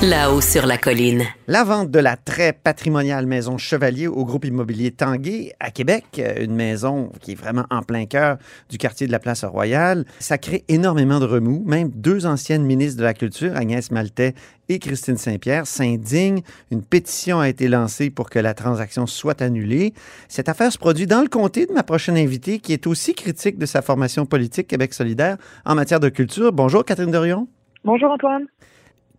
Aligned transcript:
Là-haut 0.00 0.40
sur 0.40 0.64
la 0.64 0.78
colline. 0.78 1.24
La 1.48 1.64
vente 1.64 1.90
de 1.90 1.98
la 1.98 2.16
très 2.16 2.52
patrimoniale 2.52 3.26
maison 3.26 3.58
Chevalier 3.58 4.06
au 4.06 4.24
groupe 4.24 4.44
immobilier 4.44 4.92
Tanguay 4.92 5.54
à 5.58 5.72
Québec, 5.72 6.22
une 6.40 6.54
maison 6.54 7.10
qui 7.20 7.32
est 7.32 7.34
vraiment 7.34 7.64
en 7.68 7.82
plein 7.82 8.06
cœur 8.06 8.38
du 8.70 8.78
quartier 8.78 9.08
de 9.08 9.12
la 9.12 9.18
Place 9.18 9.42
Royale, 9.42 10.04
ça 10.20 10.38
crée 10.38 10.62
énormément 10.68 11.18
de 11.18 11.24
remous. 11.24 11.64
Même 11.66 11.90
deux 11.90 12.26
anciennes 12.26 12.62
ministres 12.62 13.00
de 13.00 13.02
la 13.02 13.12
Culture, 13.12 13.56
Agnès 13.56 13.90
Maltais 13.90 14.34
et 14.68 14.78
Christine 14.78 15.16
Saint-Pierre, 15.16 15.66
s'indignent. 15.66 16.42
Une 16.70 16.84
pétition 16.84 17.40
a 17.40 17.48
été 17.48 17.66
lancée 17.66 18.08
pour 18.10 18.30
que 18.30 18.38
la 18.38 18.54
transaction 18.54 19.08
soit 19.08 19.42
annulée. 19.42 19.94
Cette 20.28 20.48
affaire 20.48 20.70
se 20.70 20.78
produit 20.78 21.08
dans 21.08 21.22
le 21.22 21.28
comté 21.28 21.66
de 21.66 21.72
ma 21.72 21.82
prochaine 21.82 22.16
invitée, 22.16 22.60
qui 22.60 22.72
est 22.72 22.86
aussi 22.86 23.14
critique 23.14 23.58
de 23.58 23.66
sa 23.66 23.82
formation 23.82 24.26
politique 24.26 24.68
Québec 24.68 24.94
solidaire 24.94 25.38
en 25.64 25.74
matière 25.74 25.98
de 25.98 26.08
culture. 26.08 26.52
Bonjour, 26.52 26.84
Catherine 26.84 27.10
Dorion. 27.10 27.48
Bonjour, 27.82 28.12
Antoine. 28.12 28.46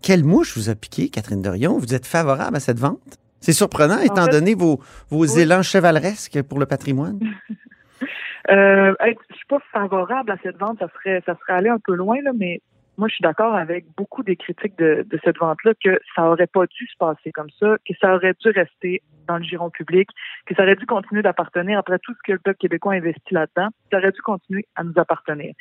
Quelle 0.01 0.23
mouche 0.23 0.57
vous 0.57 0.69
a 0.69 0.75
piqué, 0.75 1.09
Catherine 1.09 1.41
Dorion? 1.41 1.77
Vous 1.77 1.93
êtes 1.93 2.05
favorable 2.05 2.55
à 2.55 2.59
cette 2.59 2.79
vente? 2.79 3.17
C'est 3.41 3.53
surprenant, 3.53 3.99
étant 3.99 4.27
donné 4.27 4.53
vos, 4.53 4.79
vos 5.09 5.25
élans 5.25 5.63
chevaleresques 5.63 6.41
pour 6.43 6.59
le 6.59 6.65
patrimoine. 6.65 7.19
euh, 8.49 8.93
je 9.01 9.35
suis 9.35 9.45
pas 9.47 9.59
favorable 9.71 10.31
à 10.31 10.37
cette 10.43 10.57
vente. 10.57 10.79
Ça 10.79 10.87
serait, 10.95 11.21
ça 11.25 11.35
serait 11.39 11.53
aller 11.53 11.69
un 11.69 11.79
peu 11.79 11.95
loin, 11.95 12.17
là, 12.21 12.31
mais 12.35 12.61
moi, 12.97 13.07
je 13.07 13.15
suis 13.15 13.21
d'accord 13.21 13.55
avec 13.55 13.85
beaucoup 13.95 14.23
des 14.23 14.35
critiques 14.35 14.77
de, 14.77 15.05
de 15.09 15.19
cette 15.23 15.37
vente-là 15.37 15.71
que 15.81 15.99
ça 16.15 16.29
aurait 16.29 16.47
pas 16.47 16.65
dû 16.65 16.85
se 16.85 16.97
passer 16.97 17.31
comme 17.31 17.49
ça, 17.57 17.77
que 17.87 17.93
ça 18.01 18.13
aurait 18.13 18.35
dû 18.41 18.49
rester 18.49 19.01
dans 19.25 19.37
le 19.37 19.43
giron 19.43 19.69
public, 19.69 20.09
que 20.45 20.55
ça 20.55 20.63
aurait 20.63 20.75
dû 20.75 20.85
continuer 20.85 21.21
d'appartenir 21.21 21.79
après 21.79 21.99
tout 21.99 22.13
ce 22.13 22.19
que 22.25 22.33
le 22.33 22.39
peuple 22.39 22.57
québécois 22.57 22.93
a 22.93 22.95
investi 22.97 23.33
là-dedans, 23.33 23.69
ça 23.89 23.99
aurait 23.99 24.11
dû 24.11 24.21
continuer 24.21 24.65
à 24.75 24.83
nous 24.83 24.93
appartenir. 24.97 25.53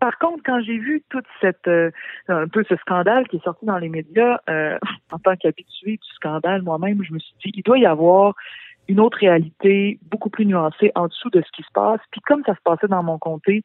Par 0.00 0.18
contre, 0.18 0.42
quand 0.44 0.60
j'ai 0.60 0.76
vu 0.76 1.02
toute 1.08 1.24
cette 1.40 1.68
euh, 1.68 1.90
un 2.28 2.48
peu 2.48 2.64
ce 2.68 2.76
scandale 2.76 3.26
qui 3.28 3.36
est 3.36 3.44
sorti 3.44 3.64
dans 3.64 3.78
les 3.78 3.88
médias, 3.88 4.38
euh, 4.48 4.78
en 5.12 5.18
tant 5.18 5.36
qu'habitué 5.36 5.92
du 5.92 6.14
scandale 6.14 6.62
moi-même, 6.62 7.02
je 7.02 7.12
me 7.12 7.18
suis 7.18 7.34
dit 7.44 7.52
il 7.54 7.62
doit 7.62 7.78
y 7.78 7.86
avoir 7.86 8.34
une 8.88 9.00
autre 9.00 9.18
réalité 9.18 9.98
beaucoup 10.10 10.30
plus 10.30 10.46
nuancée 10.46 10.92
en 10.94 11.08
dessous 11.08 11.30
de 11.30 11.42
ce 11.42 11.50
qui 11.52 11.62
se 11.62 11.72
passe. 11.72 12.00
Puis 12.10 12.20
comme 12.20 12.44
ça 12.44 12.54
se 12.54 12.60
passait 12.62 12.88
dans 12.88 13.02
mon 13.02 13.18
comté, 13.18 13.62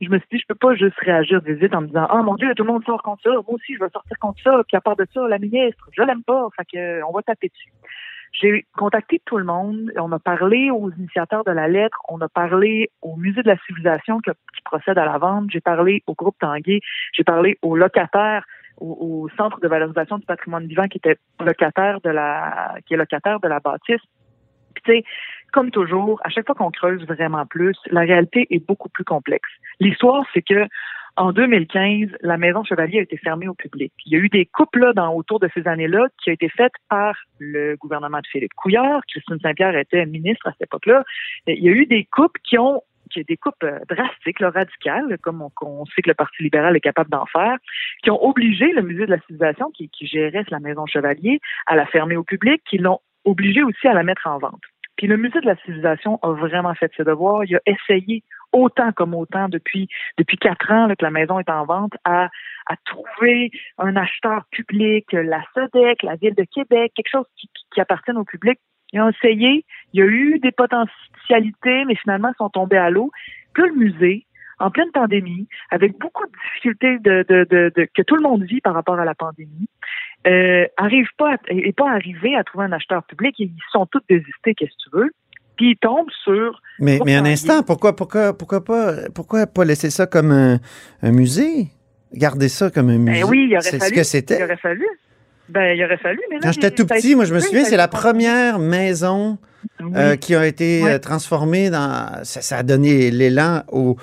je 0.00 0.08
me 0.08 0.18
suis 0.18 0.28
dit 0.32 0.38
je 0.38 0.46
peux 0.46 0.54
pas 0.54 0.74
juste 0.74 0.98
réagir 0.98 1.40
vite 1.44 1.74
en 1.74 1.82
me 1.82 1.88
disant 1.88 2.06
ah 2.08 2.22
mon 2.22 2.36
dieu 2.36 2.52
tout 2.54 2.64
le 2.64 2.72
monde 2.72 2.84
sort 2.84 3.02
contre 3.02 3.22
ça, 3.22 3.30
moi 3.30 3.44
aussi 3.48 3.74
je 3.74 3.80
vais 3.80 3.90
sortir 3.90 4.18
contre 4.18 4.40
ça. 4.42 4.62
Puis 4.66 4.76
à 4.76 4.80
part 4.80 4.96
de 4.96 5.06
ça 5.12 5.26
la 5.28 5.38
ministre 5.38 5.88
je 5.92 6.02
l'aime 6.02 6.22
pas, 6.22 6.48
fait 6.56 6.64
que 6.72 7.02
on 7.04 7.12
va 7.12 7.22
taper 7.22 7.48
dessus. 7.48 7.72
J'ai 8.32 8.64
contacté 8.76 9.20
tout 9.24 9.36
le 9.36 9.44
monde. 9.44 9.92
On 9.96 10.10
a 10.12 10.18
parlé 10.18 10.70
aux 10.70 10.90
initiateurs 10.90 11.44
de 11.44 11.52
la 11.52 11.68
lettre. 11.68 11.98
On 12.08 12.20
a 12.20 12.28
parlé 12.28 12.90
au 13.02 13.16
musée 13.16 13.42
de 13.42 13.48
la 13.48 13.58
civilisation 13.66 14.20
qui, 14.20 14.30
procède 14.64 14.96
à 14.96 15.04
la 15.04 15.18
vente. 15.18 15.50
J'ai 15.50 15.60
parlé 15.60 16.02
au 16.06 16.14
groupe 16.14 16.36
Tanguay. 16.38 16.80
J'ai 17.12 17.24
parlé 17.24 17.58
aux 17.62 17.76
locataires 17.76 18.44
au, 18.78 19.28
centre 19.36 19.60
de 19.60 19.68
valorisation 19.68 20.18
du 20.18 20.24
patrimoine 20.24 20.66
vivant 20.66 20.88
qui 20.88 20.98
était 20.98 21.16
locataire 21.40 22.00
de 22.00 22.10
la 22.10 22.76
qui 22.86 22.94
est 22.94 22.96
locataire 22.96 23.38
de 23.40 23.48
la 23.48 23.60
bâtisse. 23.60 24.00
Puis 24.74 24.82
tu 24.84 24.92
sais, 24.92 25.04
comme 25.52 25.70
toujours, 25.70 26.20
à 26.24 26.30
chaque 26.30 26.46
fois 26.46 26.54
qu'on 26.54 26.70
creuse 26.70 27.04
vraiment 27.06 27.44
plus, 27.44 27.76
la 27.90 28.00
réalité 28.00 28.46
est 28.50 28.66
beaucoup 28.66 28.88
plus 28.88 29.04
complexe. 29.04 29.50
L'histoire, 29.80 30.24
c'est 30.32 30.42
que 30.42 30.66
en 31.16 31.32
2015, 31.32 32.08
la 32.22 32.38
Maison 32.38 32.64
Chevalier 32.64 32.98
a 32.98 33.02
été 33.02 33.16
fermée 33.16 33.48
au 33.48 33.54
public. 33.54 33.92
Il 34.06 34.12
y 34.12 34.16
a 34.16 34.18
eu 34.18 34.28
des 34.28 34.46
coupes 34.46 34.76
là, 34.76 34.92
dans, 34.94 35.14
autour 35.14 35.40
de 35.40 35.48
ces 35.54 35.66
années-là 35.68 36.08
qui 36.22 36.30
ont 36.30 36.34
été 36.34 36.48
faites 36.48 36.72
par 36.88 37.14
le 37.38 37.76
gouvernement 37.76 38.18
de 38.18 38.26
Philippe 38.26 38.54
Couillard. 38.54 39.02
Christine 39.06 39.38
Saint-Pierre 39.42 39.76
était 39.76 40.06
ministre 40.06 40.48
à 40.48 40.52
cette 40.52 40.62
époque-là. 40.62 41.04
Il 41.46 41.62
y 41.62 41.68
a 41.68 41.72
eu 41.72 41.86
des 41.86 42.04
coupes 42.04 42.38
qui 42.42 42.58
ont 42.58 42.82
des 43.14 43.36
coupes 43.36 43.62
euh, 43.62 43.78
drastiques, 43.90 44.38
radicales, 44.40 45.18
comme 45.22 45.42
on, 45.42 45.84
sait 45.86 46.00
que 46.00 46.08
le 46.08 46.14
Parti 46.14 46.42
libéral 46.42 46.74
est 46.76 46.80
capable 46.80 47.10
d'en 47.10 47.26
faire, 47.26 47.58
qui 48.02 48.10
ont 48.10 48.24
obligé 48.24 48.72
le 48.72 48.80
musée 48.80 49.04
de 49.04 49.10
la 49.10 49.20
civilisation, 49.20 49.70
qui, 49.70 49.90
qui 49.90 50.06
gérait 50.06 50.44
la 50.50 50.60
Maison 50.60 50.86
Chevalier, 50.86 51.38
à 51.66 51.76
la 51.76 51.84
fermer 51.84 52.16
au 52.16 52.24
public, 52.24 52.62
qui 52.64 52.78
l'ont 52.78 53.00
obligé 53.24 53.62
aussi 53.62 53.86
à 53.86 53.92
la 53.92 54.02
mettre 54.02 54.26
en 54.26 54.38
vente. 54.38 54.62
Puis 54.96 55.06
le 55.06 55.16
musée 55.16 55.40
de 55.40 55.46
la 55.46 55.56
civilisation 55.56 56.18
a 56.22 56.32
vraiment 56.32 56.74
fait 56.74 56.90
ses 56.96 57.04
devoirs. 57.04 57.44
Il 57.44 57.56
a 57.56 57.60
essayé 57.66 58.22
autant 58.52 58.92
comme 58.92 59.14
autant 59.14 59.48
depuis 59.48 59.88
depuis 60.18 60.36
quatre 60.36 60.70
ans 60.70 60.88
que 60.88 61.04
la 61.04 61.10
maison 61.10 61.38
est 61.38 61.50
en 61.50 61.64
vente 61.64 61.92
à 62.04 62.28
à 62.66 62.76
trouver 62.84 63.50
un 63.78 63.96
acheteur 63.96 64.44
public, 64.50 65.06
la 65.12 65.42
SEDEC, 65.54 66.02
la 66.02 66.16
ville 66.16 66.34
de 66.34 66.44
Québec, 66.44 66.92
quelque 66.94 67.10
chose 67.10 67.26
qui, 67.36 67.50
qui, 67.72 67.80
appartienne 67.80 68.16
au 68.16 68.24
public. 68.24 68.58
Ils 68.92 69.00
ont 69.00 69.10
essayé, 69.10 69.64
il 69.92 70.00
y 70.00 70.02
a 70.02 70.06
eu 70.06 70.38
des 70.38 70.52
potentialités, 70.52 71.84
mais 71.86 71.96
finalement 71.96 72.28
ils 72.28 72.38
sont 72.38 72.50
tombés 72.50 72.76
à 72.76 72.90
l'eau. 72.90 73.10
Que 73.54 73.62
le 73.62 73.74
musée, 73.74 74.26
en 74.58 74.70
pleine 74.70 74.90
pandémie, 74.92 75.48
avec 75.70 75.98
beaucoup 75.98 76.24
de 76.24 76.32
difficultés 76.44 76.98
de, 77.00 77.24
de, 77.28 77.44
de, 77.50 77.88
que 77.94 78.02
tout 78.02 78.16
le 78.16 78.22
monde 78.22 78.44
vit 78.44 78.60
par 78.60 78.74
rapport 78.74 78.98
à 78.98 79.04
la 79.04 79.14
pandémie, 79.14 79.68
euh, 80.26 80.66
arrive 80.76 81.08
pas 81.18 81.36
et 81.48 81.72
pas 81.72 81.90
arrivé 81.90 82.36
à 82.36 82.44
trouver 82.44 82.66
un 82.66 82.72
acheteur 82.72 83.02
public. 83.04 83.34
Ils 83.38 83.52
sont 83.70 83.86
tous 83.86 84.02
désistés, 84.08 84.54
qu'est-ce 84.54 84.70
que 84.70 84.90
tu 84.90 84.96
veux 84.96 85.10
puis 85.56 85.72
il 85.72 85.76
tombe 85.76 86.08
sur. 86.24 86.60
Mais, 86.78 86.98
mais 87.04 87.14
un 87.14 87.24
instant, 87.24 87.62
pourquoi, 87.62 87.94
pourquoi, 87.94 88.36
pourquoi, 88.36 88.64
pas, 88.64 88.94
pourquoi 89.14 89.46
pas 89.46 89.64
laisser 89.64 89.90
ça 89.90 90.06
comme 90.06 90.32
un, 90.32 91.12
musée? 91.12 91.68
Garder 92.14 92.48
ça 92.48 92.70
comme 92.70 92.90
un 92.90 92.98
musée. 92.98 93.22
Ben 93.22 93.28
oui, 93.28 93.46
il 93.50 93.54
aurait 93.54 93.62
c'est 93.62 93.78
fallu. 93.78 93.90
ce 93.90 93.94
que 93.94 94.02
c'était. 94.02 94.38
Il 94.38 94.44
aurait 94.44 94.56
fallu. 94.56 94.86
Ben, 95.48 95.76
il 95.76 95.84
aurait 95.84 95.98
fallu. 95.98 96.20
Mais 96.30 96.38
Quand 96.40 96.52
j'étais 96.52 96.70
tout 96.70 96.86
petit, 96.86 97.14
moi, 97.14 97.24
je 97.24 97.34
me 97.34 97.40
souviens, 97.40 97.64
c'est 97.64 97.76
la 97.76 97.88
première 97.88 98.58
maison 98.58 99.38
euh, 99.80 100.16
qui 100.16 100.34
a 100.34 100.46
été 100.46 100.84
euh, 100.84 100.98
transformée 100.98 101.70
dans. 101.70 102.22
Ça, 102.24 102.58
a 102.58 102.62
donné 102.62 103.10
l'élan 103.10 103.62
au, 103.70 103.96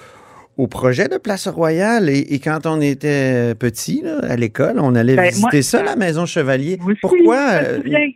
au 0.58 0.68
projet 0.68 1.08
de 1.08 1.18
Place 1.18 1.48
Royale. 1.48 2.10
Et, 2.10 2.40
quand 2.40 2.66
on 2.66 2.82
était 2.82 3.56
petit, 3.56 4.04
à 4.24 4.36
l'école, 4.36 4.80
on 4.80 4.96
allait 4.96 5.16
ben, 5.16 5.30
visiter 5.30 5.62
ça, 5.62 5.84
la 5.84 5.96
Maison 5.96 6.26
Chevalier. 6.26 6.80
Pourquoi? 7.02 7.64
Je 7.64 7.70
me 7.70 7.78
souviens, 7.78 8.10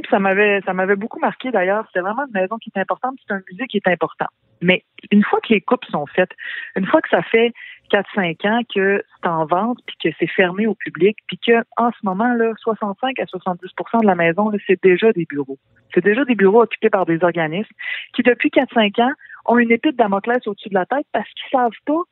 puis 0.00 0.10
ça 0.10 0.18
m'avait 0.18 0.60
ça 0.64 0.72
m'avait 0.72 0.96
beaucoup 0.96 1.18
marqué 1.18 1.50
d'ailleurs. 1.50 1.84
C'était 1.88 2.00
vraiment 2.00 2.24
une 2.26 2.40
maison 2.40 2.56
qui 2.58 2.70
est 2.74 2.80
importante, 2.80 3.18
c'est 3.26 3.34
un 3.34 3.40
musée 3.50 3.66
qui 3.66 3.78
est 3.78 3.88
important. 3.88 4.26
Mais 4.60 4.84
une 5.10 5.24
fois 5.24 5.40
que 5.40 5.52
les 5.52 5.60
coupes 5.60 5.84
sont 5.86 6.06
faites, 6.06 6.30
une 6.76 6.86
fois 6.86 7.00
que 7.00 7.08
ça 7.08 7.22
fait 7.22 7.52
4-5 7.90 8.48
ans 8.48 8.60
que 8.74 9.02
c'est 9.20 9.28
en 9.28 9.44
vente, 9.44 9.78
puis 9.86 9.96
que 10.02 10.16
c'est 10.18 10.28
fermé 10.28 10.66
au 10.66 10.74
public, 10.74 11.16
puis 11.26 11.38
que 11.38 11.62
en 11.76 11.90
ce 11.90 11.98
moment 12.04 12.32
là, 12.34 12.52
65 12.60 13.18
à 13.18 13.26
70 13.26 13.60
de 14.02 14.06
la 14.06 14.14
maison, 14.14 14.50
c'est 14.66 14.82
déjà 14.82 15.12
des 15.12 15.26
bureaux. 15.26 15.58
C'est 15.94 16.04
déjà 16.04 16.24
des 16.24 16.34
bureaux 16.34 16.62
occupés 16.62 16.90
par 16.90 17.04
des 17.04 17.22
organismes 17.22 17.74
qui 18.14 18.22
depuis 18.22 18.50
4-5 18.50 19.02
ans 19.02 19.12
ont 19.46 19.58
une 19.58 19.72
épée 19.72 19.92
de 19.92 19.96
Damoclès 19.96 20.46
au-dessus 20.46 20.68
de 20.68 20.74
la 20.74 20.86
tête 20.86 21.06
parce 21.12 21.28
qu'ils 21.30 21.58
savent 21.58 21.70
pas 21.84 22.02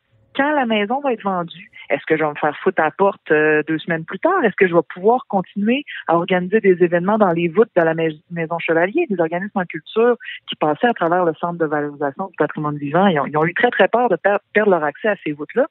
quand 0.40 0.52
la 0.52 0.64
maison 0.64 1.00
va 1.00 1.12
être 1.12 1.22
vendue, 1.22 1.70
est-ce 1.90 2.00
que 2.06 2.16
je 2.16 2.24
vais 2.24 2.30
me 2.30 2.34
faire 2.34 2.56
foutre 2.62 2.80
à 2.80 2.84
la 2.84 2.90
porte 2.90 3.30
euh, 3.30 3.62
deux 3.68 3.78
semaines 3.78 4.06
plus 4.06 4.18
tard? 4.18 4.42
Est-ce 4.42 4.56
que 4.56 4.66
je 4.66 4.74
vais 4.74 4.80
pouvoir 4.94 5.26
continuer 5.28 5.84
à 6.08 6.16
organiser 6.16 6.60
des 6.60 6.82
événements 6.82 7.18
dans 7.18 7.32
les 7.32 7.48
voûtes 7.48 7.68
de 7.76 7.82
la 7.82 7.92
Maison 7.94 8.58
Chevalier, 8.58 9.06
des 9.10 9.20
organismes 9.20 9.58
en 9.58 9.66
culture 9.66 10.16
qui 10.48 10.56
passaient 10.56 10.86
à 10.86 10.94
travers 10.94 11.26
le 11.26 11.34
Centre 11.38 11.58
de 11.58 11.66
valorisation 11.66 12.28
du 12.28 12.36
patrimoine 12.38 12.78
vivant? 12.78 13.06
Ils 13.06 13.36
ont, 13.36 13.44
eu 13.44 13.52
très, 13.52 13.70
très 13.70 13.88
peur 13.88 14.08
de 14.08 14.16
perdre 14.16 14.70
leur 14.70 14.82
accès 14.82 15.08
à 15.08 15.16
ces 15.22 15.32
voûtes-là. 15.32 15.66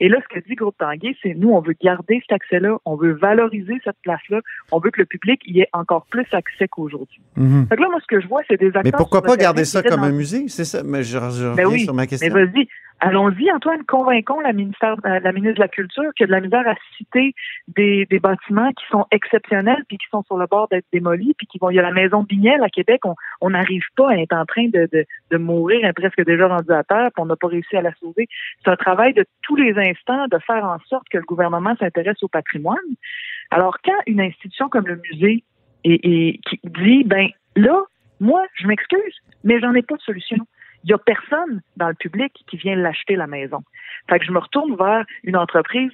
Et 0.00 0.08
là, 0.08 0.18
ce 0.22 0.34
que 0.34 0.46
dit 0.46 0.54
Groupe 0.54 0.76
Tanguay, 0.78 1.14
c'est 1.22 1.34
nous, 1.34 1.50
on 1.50 1.60
veut 1.60 1.74
garder 1.82 2.22
cet 2.26 2.32
accès-là, 2.32 2.78
on 2.86 2.96
veut 2.96 3.12
valoriser 3.12 3.74
cette 3.84 3.96
place-là, 4.02 4.40
on 4.72 4.78
veut 4.78 4.90
que 4.90 5.00
le 5.00 5.06
public 5.06 5.42
y 5.46 5.60
ait 5.60 5.68
encore 5.74 6.06
plus 6.06 6.26
accès 6.32 6.68
qu'aujourd'hui. 6.68 7.20
Mm 7.36 7.64
là, 7.70 7.88
moi, 7.90 8.00
ce 8.00 8.06
que 8.06 8.20
je 8.22 8.26
vois, 8.26 8.40
c'est 8.48 8.58
des 8.58 8.68
acteurs... 8.68 8.82
Mais 8.84 8.92
pourquoi 8.92 9.20
pas 9.20 9.36
garder 9.36 9.66
ça 9.66 9.82
comme 9.82 10.04
un 10.04 10.12
musée? 10.12 10.48
C'est 10.48 10.64
ça, 10.64 10.82
mais 10.82 11.02
je, 11.02 11.18
je 11.18 11.54
ben 11.54 11.66
reviens 11.66 11.84
sur 11.84 11.92
ma 11.92 12.06
question. 12.06 12.32
Mais 12.32 12.44
vas-y, 12.44 12.68
Allons-y, 13.00 13.52
Antoine, 13.52 13.84
convaincons 13.84 14.40
la, 14.40 14.54
ministère, 14.54 14.96
euh, 15.04 15.20
la 15.20 15.32
ministre 15.32 15.56
de 15.56 15.60
la 15.60 15.68
Culture 15.68 16.14
qu'il 16.14 16.24
y 16.24 16.24
a 16.24 16.26
de 16.28 16.32
la 16.32 16.40
misère 16.40 16.66
à 16.66 16.74
citer 16.96 17.34
des, 17.68 18.06
bâtiments 18.20 18.72
qui 18.72 18.84
sont 18.90 19.04
exceptionnels 19.10 19.84
puis 19.86 19.98
qui 19.98 20.06
sont 20.10 20.22
sur 20.22 20.38
le 20.38 20.46
bord 20.46 20.68
d'être 20.68 20.86
démolis 20.92 21.34
puis 21.36 21.46
qui 21.46 21.58
vont. 21.58 21.68
Il 21.68 21.76
y 21.76 21.78
a 21.78 21.82
la 21.82 21.92
maison 21.92 22.22
Bignel 22.22 22.62
à 22.62 22.70
Québec, 22.70 23.02
on 23.42 23.50
n'arrive 23.50 23.84
pas 23.96 24.10
à 24.10 24.16
être 24.16 24.32
en 24.32 24.46
train 24.46 24.68
de, 24.68 24.88
de, 24.90 25.04
de 25.30 25.36
mourir, 25.36 25.84
est 25.84 25.92
presque 25.92 26.24
déjà 26.24 26.48
rendu 26.48 26.72
à 26.72 26.84
terre, 26.84 27.10
puis 27.14 27.22
on 27.22 27.26
n'a 27.26 27.36
pas 27.36 27.48
réussi 27.48 27.76
à 27.76 27.82
la 27.82 27.92
sauver. 28.00 28.28
C'est 28.64 28.70
un 28.70 28.76
travail 28.76 29.12
de 29.12 29.26
tous 29.42 29.56
les 29.56 29.76
instants 29.78 30.26
de 30.28 30.38
faire 30.38 30.64
en 30.64 30.78
sorte 30.88 31.06
que 31.10 31.18
le 31.18 31.24
gouvernement 31.24 31.76
s'intéresse 31.76 32.22
au 32.22 32.28
patrimoine. 32.28 32.78
Alors, 33.50 33.76
quand 33.84 33.98
une 34.06 34.20
institution 34.20 34.68
comme 34.70 34.86
le 34.86 35.00
musée 35.10 35.44
et, 35.84 36.40
qui 36.48 36.60
dit, 36.64 37.04
ben 37.04 37.28
là, 37.54 37.82
moi, 38.20 38.42
je 38.54 38.66
m'excuse, 38.66 39.14
mais 39.44 39.60
j'en 39.60 39.74
ai 39.74 39.82
pas 39.82 39.96
de 39.96 40.02
solution 40.02 40.38
il 40.86 40.90
y 40.90 40.92
a 40.94 40.98
personne 40.98 41.62
dans 41.76 41.88
le 41.88 41.94
public 41.94 42.32
qui 42.46 42.56
vient 42.56 42.76
l'acheter 42.76 43.16
la 43.16 43.26
maison. 43.26 43.62
Fait 44.08 44.20
que 44.20 44.24
je 44.24 44.30
me 44.30 44.38
retourne 44.38 44.76
vers 44.76 45.04
une 45.24 45.36
entreprise 45.36 45.90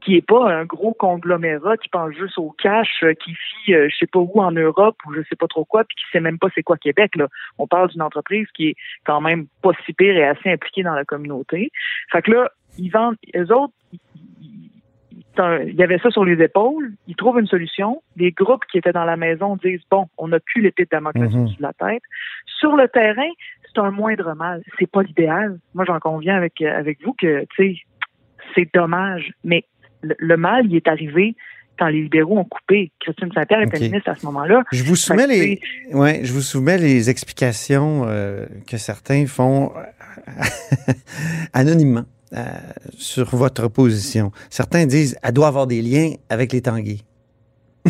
qui 0.00 0.16
est 0.16 0.26
pas 0.26 0.52
un 0.52 0.64
gros 0.64 0.94
conglomérat 0.94 1.76
qui 1.76 1.88
pense 1.88 2.12
juste 2.14 2.36
au 2.38 2.50
cash, 2.58 3.04
euh, 3.04 3.14
qui 3.14 3.34
fit 3.34 3.72
euh, 3.72 3.88
je 3.88 3.96
sais 3.98 4.08
pas 4.08 4.18
où 4.18 4.40
en 4.40 4.50
Europe 4.50 4.96
ou 5.06 5.14
je 5.14 5.20
sais 5.28 5.36
pas 5.36 5.46
trop 5.46 5.64
quoi, 5.64 5.84
puis 5.84 5.94
qui 5.94 6.02
sait 6.10 6.18
même 6.18 6.40
pas 6.40 6.48
c'est 6.56 6.64
quoi 6.64 6.76
Québec. 6.76 7.14
Là. 7.14 7.28
On 7.58 7.68
parle 7.68 7.88
d'une 7.90 8.02
entreprise 8.02 8.48
qui 8.52 8.70
est 8.70 8.74
quand 9.04 9.20
même 9.20 9.46
pas 9.62 9.70
si 9.86 9.92
pire 9.92 10.16
et 10.16 10.24
assez 10.24 10.50
impliquée 10.50 10.82
dans 10.82 10.94
la 10.94 11.04
communauté. 11.04 11.70
Fait 12.10 12.20
que 12.20 12.32
là, 12.32 12.50
ils 12.78 12.90
vendent, 12.90 13.14
eux 13.36 13.52
autres, 13.54 13.74
il 15.38 15.74
y 15.74 15.82
avait 15.82 15.98
ça 15.98 16.10
sur 16.10 16.24
les 16.24 16.42
épaules, 16.42 16.92
ils 17.06 17.16
trouvent 17.16 17.38
une 17.38 17.46
solution. 17.46 18.02
Les 18.16 18.32
groupes 18.32 18.64
qui 18.70 18.78
étaient 18.78 18.92
dans 18.92 19.04
la 19.04 19.16
maison 19.16 19.56
disent 19.56 19.82
bon, 19.88 20.08
on 20.18 20.28
n'a 20.28 20.40
plus 20.40 20.62
l'épée 20.62 20.84
de 20.84 20.90
Damoclès 20.90 21.32
Mhm. 21.32 21.48
sur 21.48 21.62
la 21.62 21.72
tête. 21.72 22.02
Sur 22.58 22.76
le 22.76 22.88
terrain, 22.88 23.30
c'est 23.74 23.80
un 23.80 23.90
moindre 23.90 24.34
mal. 24.34 24.62
C'est 24.78 24.90
pas 24.90 25.02
l'idéal. 25.02 25.58
Moi, 25.74 25.84
j'en 25.86 25.98
conviens 25.98 26.36
avec 26.36 26.60
avec 26.60 27.02
vous 27.04 27.14
que 27.14 27.44
tu 27.56 27.74
sais, 27.74 27.76
c'est 28.54 28.68
dommage, 28.74 29.32
mais 29.44 29.64
le, 30.02 30.14
le 30.18 30.36
mal, 30.36 30.66
il 30.66 30.76
est 30.76 30.88
arrivé 30.88 31.36
quand 31.78 31.86
les 31.86 32.02
libéraux 32.02 32.38
ont 32.38 32.44
coupé. 32.44 32.92
Christine 33.00 33.30
Saint-Pierre 33.32 33.62
était 33.62 33.80
ministre 33.80 34.10
à 34.10 34.14
ce 34.14 34.26
moment-là. 34.26 34.62
Je 34.72 34.84
vous 34.84 34.96
soumets 34.96 35.26
les, 35.26 35.60
ouais, 35.92 36.20
je 36.22 36.32
vous 36.32 36.40
soumets 36.40 36.78
les 36.78 37.10
explications 37.10 38.04
euh, 38.06 38.46
que 38.66 38.76
certains 38.76 39.26
font 39.26 39.72
euh, 39.76 40.92
anonymement 41.52 42.04
euh, 42.34 42.44
sur 42.96 43.34
votre 43.36 43.68
position. 43.68 44.32
Certains 44.50 44.86
disent 44.86 45.16
elle 45.22 45.32
doit 45.32 45.48
avoir 45.48 45.66
des 45.66 45.82
liens 45.82 46.12
avec 46.28 46.52
les 46.52 46.62
Tanguy. 46.62 47.04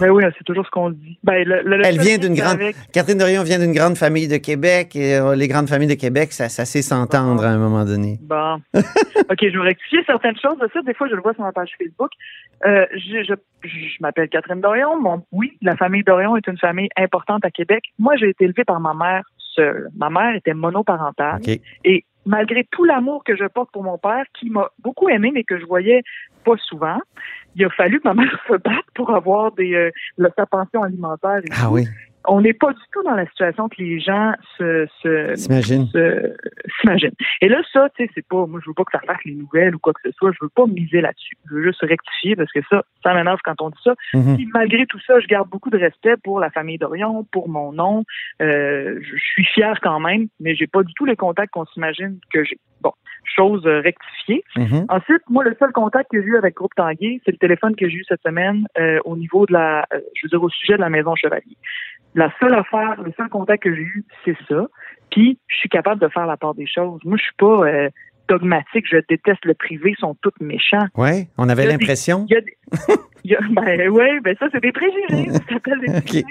Ben 0.01 0.09
oui, 0.11 0.25
c'est 0.39 0.45
toujours 0.45 0.65
ce 0.65 0.71
qu'on 0.71 0.91
dit. 0.91 1.19
Ben, 1.23 1.47
le- 1.47 1.63
le- 1.63 1.77
le 1.77 1.87
Elle 1.87 2.01
vient 2.01 2.17
d'une 2.19 2.35
grande- 2.35 2.55
avec- 2.55 2.77
Catherine 2.93 3.19
Dorion 3.19 3.43
vient 3.43 3.59
d'une 3.59 3.75
grande 3.75 3.97
famille 3.97 4.27
de 4.27 4.39
Québec 4.39 4.97
et 4.97 5.17
euh, 5.17 5.35
les 5.35 5.49
grandes 5.49 5.69
familles 5.69 5.89
de 5.89 5.95
Québec, 6.01 6.33
ça, 6.33 6.49
ça 6.49 6.65
sait 6.65 6.81
s'entendre 6.83 7.45
à 7.45 7.49
un 7.51 7.59
moment 7.59 7.85
donné. 7.85 8.19
Bon. 8.23 8.57
OK, 8.75 9.39
je 9.43 9.59
vais 9.59 9.65
rectifier 9.65 10.01
certaines 10.07 10.37
choses 10.41 10.59
de 10.61 10.69
ça. 10.73 10.81
Des 10.83 10.95
fois, 10.95 11.09
je 11.09 11.15
le 11.15 11.21
vois 11.21 11.35
sur 11.35 11.43
ma 11.45 11.53
page 11.53 11.71
Facebook. 11.79 12.11
Euh, 12.65 12.87
je 12.95 13.23
je, 13.29 13.35
je 13.69 13.97
m'appelle 14.01 14.29
Catherine 14.31 14.61
Dorion. 14.61 14.99
Mon, 15.01 15.23
oui, 15.31 15.59
la 15.61 15.77
famille 15.77 16.03
Dorion 16.05 16.37
est 16.37 16.47
une 16.47 16.59
famille 16.59 16.89
importante 16.97 17.45
à 17.45 17.51
Québec. 17.51 17.85
Moi, 17.99 18.15
j'ai 18.17 18.31
été 18.31 18.45
élevée 18.45 18.65
par 18.65 18.81
ma 18.81 18.95
mère 18.95 19.25
seule. 19.55 19.89
Ma 19.97 20.09
mère 20.09 20.35
était 20.35 20.55
monoparentale. 20.55 21.41
Et 21.85 22.05
malgré 22.27 22.65
tout 22.71 22.85
l'amour 22.85 23.25
que 23.25 23.37
je 23.37 23.45
porte 23.47 23.71
pour 23.73 23.83
mon 23.83 23.99
père, 23.99 24.25
qui 24.39 24.51
m'a 24.51 24.71
beaucoup 24.81 25.09
aimé, 25.09 25.31
mais 25.33 25.45
que 25.45 25.59
je 25.59 25.65
voyais 25.65 26.03
pas 26.45 26.57
souvent, 26.59 26.99
il 27.55 27.65
a 27.65 27.71
fallu 27.71 28.01
que 28.01 28.09
ma 28.09 28.15
mère 28.15 28.39
se 28.49 28.55
batte 28.55 28.87
pour 28.95 29.15
avoir 29.15 29.53
des, 29.53 29.75
euh, 29.75 29.91
sa 30.37 30.47
pension 30.47 30.83
alimentaire. 30.83 31.39
et 31.39 31.49
Ah 31.53 31.67
tout. 31.67 31.75
oui, 31.75 31.87
On 32.27 32.41
n'est 32.41 32.53
pas 32.53 32.73
du 32.73 32.83
tout 32.93 33.03
dans 33.03 33.15
la 33.15 33.27
situation 33.27 33.69
que 33.69 33.77
les 33.79 34.01
gens 34.01 34.33
se, 34.59 34.87
s'imaginent. 36.81 37.13
Et 37.41 37.49
là, 37.49 37.63
ça, 37.73 37.89
tu 37.97 38.05
sais, 38.05 38.11
c'est 38.15 38.27
pas, 38.27 38.47
moi, 38.47 38.61
je 38.63 38.71
veux 38.71 38.75
pas 38.75 38.85
que 38.85 38.93
ça 38.93 39.01
fasse 39.07 39.23
les 39.25 39.35
nouvelles 39.35 39.75
ou 39.75 39.79
quoi 39.79 39.93
que 39.93 40.01
ce 40.05 40.13
soit. 40.13 40.31
Je 40.33 40.39
veux 40.43 40.51
pas 40.55 40.67
miser 40.67 41.01
là-dessus. 41.01 41.37
Je 41.49 41.55
veux 41.55 41.63
juste 41.65 41.81
rectifier 41.83 42.37
parce 42.37 42.53
que 42.53 42.61
ça, 42.71 42.83
ça 43.03 43.15
m'énerve 43.15 43.41
quand 43.45 43.61
on 43.61 43.71
dit 43.71 43.81
ça. 43.83 43.95
Mhm. 44.15 44.37
Puis 44.37 44.49
malgré 44.53 44.87
tout 44.87 45.01
ça, 45.07 45.21
je 45.21 45.27
garde 45.27 45.49
beaucoup 45.49 45.71
de 45.71 45.79
respect 45.79 46.17
pour 46.23 46.41
la 46.41 46.51
famille 46.51 46.79
d'Orion, 46.79 47.25
pour 47.33 47.49
mon 47.49 47.73
nom. 47.73 48.05
Euh, 48.41 48.99
je 49.01 49.23
je 49.23 49.43
suis 49.43 49.45
fière 49.45 49.79
quand 49.81 50.01
même, 50.01 50.29
mais 50.41 50.55
j'ai 50.55 50.67
pas 50.67 50.83
du 50.83 50.93
tout 50.95 51.05
les 51.05 51.17
contacts 51.17 51.53
qu'on 51.53 51.65
s'imagine 51.67 52.19
que 52.33 52.45
j'ai. 52.45 52.59
Bon, 52.83 52.93
chose 53.37 53.65
euh, 53.67 53.81
rectifiée. 53.81 54.45
Mhm. 54.57 54.87
Ensuite, 54.89 55.23
moi, 55.29 55.45
le 55.45 55.57
seul 55.59 55.73
contact 55.73 56.11
que 56.11 56.21
j'ai 56.21 56.29
eu 56.29 56.37
avec 56.37 56.55
Groupe 56.55 56.75
Tanguay, 56.75 57.21
c'est 57.25 57.33
le 57.33 57.39
téléphone 57.39 57.77
que 57.77 57.89
j'ai 57.89 57.97
eu 57.97 58.05
cette 58.09 58.23
semaine 58.23 58.67
euh, 58.79 58.99
au 59.05 59.17
niveau 59.17 59.47
de 59.47 59.53
la, 59.53 59.87
euh, 59.93 60.01
je 60.15 60.27
veux 60.27 60.29
dire, 60.29 60.43
au 60.43 60.51
sujet 60.51 60.75
de 60.75 60.81
la 60.81 60.91
Maison 60.91 61.15
Chevalier. 61.15 61.57
La 62.15 62.31
seule 62.41 62.55
affaire, 62.55 63.01
le 63.03 63.13
seul 63.17 63.29
contact 63.29 63.63
que 63.63 63.75
j'ai 63.75 63.83
eu, 63.83 64.05
c'est 64.25 64.37
ça. 64.49 64.67
Puis, 65.11 65.39
je 65.47 65.57
suis 65.57 65.69
capable 65.69 66.01
de 66.01 66.09
faire 66.09 66.27
la 66.27 66.37
part 66.37 66.55
des 66.55 66.67
choses. 66.67 67.01
Moi, 67.05 67.17
je 67.17 67.23
suis 67.23 67.37
pas 67.39 67.67
euh, 67.67 67.89
dogmatique. 68.29 68.87
Je 68.91 68.99
déteste 69.09 69.45
le 69.45 69.55
privé. 69.55 69.91
Ils 69.91 70.01
sont 70.01 70.17
tous 70.21 70.33
méchants. 70.41 70.87
Ouais, 70.97 71.29
on 71.39 71.49
avait 71.49 71.67
l'impression. 71.67 72.27
Ben 73.55 73.89
oui, 73.91 74.21
ben 74.25 74.35
ça, 74.39 74.47
c'est 74.53 74.61
des 74.61 74.73
préjugés. 74.73 75.31
Ça 75.31 75.41
s'appelle 75.49 75.81
des 75.81 75.93
OK. 75.97 76.03
préjugés. 76.03 76.25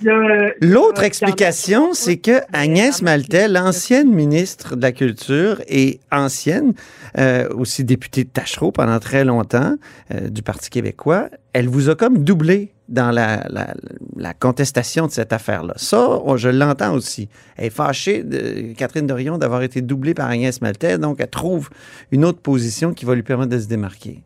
Il 0.00 0.06
y 0.06 0.10
a, 0.10 0.14
euh, 0.14 0.50
L'autre 0.62 1.02
explication, 1.02 1.92
c'est 1.92 2.18
que 2.18 2.40
Agnès 2.52 3.02
Maltais, 3.02 3.48
l'ancienne 3.48 4.12
ministre 4.12 4.76
de 4.76 4.82
la 4.82 4.92
Culture 4.92 5.60
et 5.68 6.00
ancienne, 6.10 6.72
euh, 7.18 7.48
aussi 7.50 7.84
députée 7.84 8.24
de 8.24 8.30
Tachereau 8.30 8.72
pendant 8.72 8.98
très 8.98 9.24
longtemps, 9.24 9.74
euh, 10.10 10.28
du 10.28 10.42
Parti 10.42 10.70
québécois, 10.70 11.28
elle 11.52 11.68
vous 11.68 11.90
a 11.90 11.96
comme 11.96 12.24
doublé 12.24 12.72
dans 12.88 13.10
la, 13.10 13.44
la, 13.50 13.74
la 14.16 14.32
contestation 14.34 15.06
de 15.06 15.10
cette 15.10 15.32
affaire-là. 15.32 15.74
Ça, 15.76 16.08
on- 16.24 16.36
je 16.36 16.48
l'entends 16.48 16.94
aussi. 16.94 17.28
Elle 17.56 17.66
est 17.66 17.70
fâchée, 17.70 18.22
de, 18.22 18.72
Catherine 18.74 19.06
Dorion, 19.06 19.36
d'avoir 19.38 19.62
été 19.62 19.82
doublée 19.82 20.14
par 20.14 20.28
Agnès 20.28 20.60
Maltais, 20.62 20.98
donc 20.98 21.16
elle 21.20 21.28
trouve 21.28 21.68
une 22.12 22.24
autre 22.24 22.40
position 22.40 22.94
qui 22.94 23.04
va 23.04 23.14
lui 23.14 23.22
permettre 23.22 23.50
de 23.50 23.58
se 23.58 23.68
démarquer. 23.68 24.22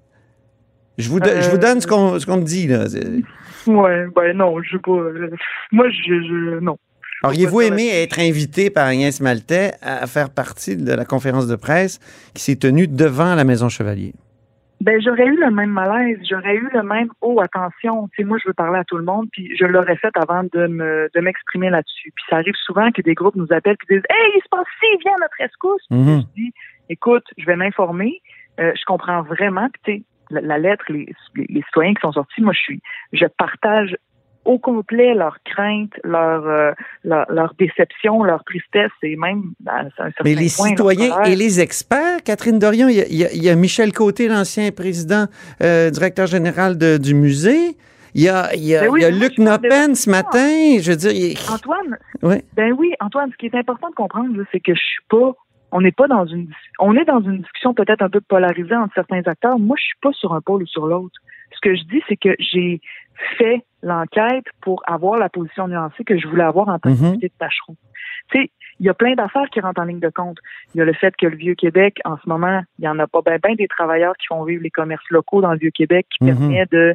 Je 0.99 1.09
vous, 1.09 1.21
do- 1.21 1.31
je 1.41 1.51
vous 1.51 1.59
donne 1.59 1.81
ce 1.81 1.87
qu'on 1.87 2.37
me 2.37 2.43
dit, 2.45 2.69
là. 2.69 2.85
Ouais, 3.67 4.07
ben 4.15 4.37
non, 4.37 4.63
je 4.63 4.75
veux 4.77 4.81
pas. 4.83 4.91
euh, 4.93 5.31
moi, 5.73 5.87
je, 5.91 6.13
je 6.13 6.61
non. 6.61 6.77
Auriez-vous 7.25 7.61
aimé 7.61 7.89
être 7.89 8.19
invité 8.19 8.69
par 8.69 8.87
Agnès 8.87 9.21
Maltais 9.21 9.73
à 9.81 10.07
faire 10.09 10.29
partie 10.31 10.77
de 10.77 10.93
la 10.93 11.05
conférence 11.05 11.47
de 11.47 11.55
presse 11.57 12.01
qui 12.35 12.43
s'est 12.43 12.57
tenue 12.57 12.89
devant 12.89 13.35
la 13.37 13.45
Maison 13.45 13.69
Chevalier? 13.69 14.13
Ben 14.83 15.01
j'aurais 15.01 15.27
eu 15.27 15.39
le 15.39 15.51
même 15.53 15.71
malaise, 15.71 16.19
j'aurais 16.29 16.57
eu 16.57 16.69
le 16.73 16.83
même 16.83 17.09
oh 17.21 17.41
attention, 17.41 18.09
tu 18.09 18.17
sais 18.17 18.25
moi 18.25 18.37
je 18.43 18.49
veux 18.49 18.53
parler 18.55 18.81
à 18.81 18.85
tout 18.85 18.97
le 18.97 19.05
monde 19.05 19.29
puis 19.31 19.57
je 19.57 19.65
l'aurais 19.65 19.97
fait 19.97 20.11
avant 20.17 20.43
de 20.43 20.67
me 20.67 21.09
de 21.15 21.21
m'exprimer 21.21 21.71
là-dessus. 21.71 22.11
Puis 22.17 22.25
ça 22.29 22.37
arrive 22.37 22.55
souvent 22.67 22.91
que 22.91 23.01
des 23.01 23.15
groupes 23.15 23.37
nous 23.37 23.53
appellent 23.53 23.77
puis 23.77 23.95
disent 23.97 24.07
"Hey, 24.11 24.33
il 24.37 24.43
se 24.43 24.49
passe 24.51 24.67
ci, 24.81 24.87
viens 25.05 25.13
à 25.15 25.21
notre 25.21 25.37
rescousse." 25.39 25.87
Puis 25.89 25.99
Mhm. 25.99 26.21
Je 26.23 26.43
dis 26.43 26.53
"Écoute, 26.89 27.25
je 27.39 27.47
vais 27.47 27.55
m'informer, 27.57 28.21
euh, 28.61 28.73
je 28.75 28.85
comprends 28.85 29.23
vraiment 29.23 29.69
puis 29.71 29.83
tu 29.85 29.93
sais 29.93 30.03
la, 30.31 30.41
la 30.41 30.59
lettre 30.59 30.85
les, 30.89 31.07
les, 31.37 31.47
les 31.49 31.63
citoyens 31.63 31.95
qui 31.95 32.01
sont 32.01 32.13
sortis, 32.13 32.43
moi 32.43 32.53
je 32.53 32.61
suis 32.61 32.81
je 33.13 33.27
partage 33.39 33.97
au 34.45 34.59
complet 34.59 35.15
leurs 35.15 35.39
craintes, 35.45 35.93
leur, 36.05 36.47
euh, 36.47 36.73
leur 37.05 37.27
leur 37.31 37.55
déception, 37.59 38.23
leur 38.25 38.43
tristesse 38.45 38.91
et 39.03 39.17
même 39.17 39.43
à 39.67 39.81
un 39.81 39.91
certain 39.97 40.23
Mais 40.25 40.35
les 40.35 40.51
point, 40.57 40.69
citoyens 40.69 41.23
et 41.25 41.37
les 41.37 41.61
experts, 41.61 42.23
Catherine 42.25 42.59
Dorion, 42.59 42.89
il 42.89 42.97
y 42.97 43.23
y 43.23 43.45
y 43.45 43.49
a 43.49 43.55
Michel 43.57 43.93
Côté, 43.93 44.29
l'ancien 44.29 44.71
président, 44.73 45.27
euh, 45.63 45.91
directeur 45.91 46.27
général 46.27 46.77
de- 46.79 46.99
du 46.99 47.15
musée. 47.15 47.77
Il 48.15 48.23
y 48.23 48.29
a, 48.29 48.55
il 48.55 48.65
y 48.65 48.77
a, 48.77 48.83
Ben 48.83 48.91
oui, 48.91 49.01
il 49.01 49.03
y 49.05 49.07
a 49.07 49.11
Luc 49.11 49.39
Noppen 49.39 49.95
ce 49.95 50.11
matin. 50.11 50.79
Je 50.83 50.91
veux 50.91 50.97
dire, 50.97 51.13
il- 51.13 51.37
Antoine, 51.51 51.97
Ouais. 52.23 52.45
Ben 52.55 52.73
oui, 52.79 52.93
Antoine, 53.01 53.31
ce 53.33 53.37
qui 53.39 53.47
est 53.47 53.55
important 53.55 53.89
de 53.89 53.95
comprendre, 53.95 54.37
c'est 54.53 54.61
que 54.61 54.75
je 54.75 54.81
suis 54.81 55.03
pas, 55.09 55.33
on 55.71 55.81
n'est 55.81 55.93
pas 55.93 56.09
dans 56.09 56.27
une, 56.27 56.49
on 56.79 56.95
est 56.95 57.05
dans 57.07 57.21
une 57.21 57.39
discussion 57.39 57.73
peut-être 57.73 58.03
un 58.03 58.11
peu 58.11 58.21
polarisée 58.21 58.75
entre 58.77 58.93
certains 58.95 59.23
acteurs. 59.25 59.59
Moi, 59.59 59.77
je 59.79 59.85
suis 59.85 59.99
pas 60.03 60.13
sur 60.13 60.35
un 60.35 60.41
pôle 60.43 60.65
ou 60.65 60.67
sur 60.67 60.87
l'autre. 60.87 61.15
Ce 61.55 61.61
que 61.63 61.75
je 61.75 61.83
dis, 61.85 62.03
c'est 62.09 62.17
que 62.17 62.35
j'ai 62.39 62.81
fait 63.39 63.65
l'enquête 63.83 64.45
pour 64.61 64.83
avoir 64.87 65.19
la 65.19 65.29
position 65.29 65.69
nuancée 65.69 66.05
que 66.05 66.19
je 66.19 66.27
voulais 66.27 66.45
avoir 66.45 66.69
en 66.69 66.79
tant 66.79 66.95
que 66.95 67.01
député 67.01 67.29
de. 67.29 67.47
Tu 68.31 68.39
sais, 68.39 68.51
il 68.81 68.87
y 68.87 68.89
a 68.89 68.95
plein 68.95 69.15
d'affaires 69.15 69.49
qui 69.53 69.61
rentrent 69.61 69.81
en 69.81 69.85
ligne 69.85 70.01
de 70.01 70.09
compte. 70.09 70.39
Il 70.75 70.79
y 70.79 70.81
a 70.81 70.85
le 70.85 70.93
fait 70.93 71.15
que 71.17 71.27
le 71.27 71.37
Vieux-Québec, 71.37 71.99
en 72.05 72.17
ce 72.17 72.29
moment, 72.29 72.63
il 72.79 72.85
y 72.85 72.89
en 72.89 72.99
a 72.99 73.07
pas 73.07 73.21
bien 73.23 73.37
ben 73.43 73.55
des 73.55 73.69
travailleurs 73.69 74.15
qui 74.17 74.27
font 74.27 74.45
vivre 74.45 74.63
les 74.63 74.71
commerces 74.71 75.09
locaux 75.11 75.41
dans 75.41 75.53
le 75.53 75.59
Vieux-Québec 75.59 76.07
qui 76.11 76.25
Mhm. 76.25 76.39
permet 76.39 76.67
de 76.71 76.95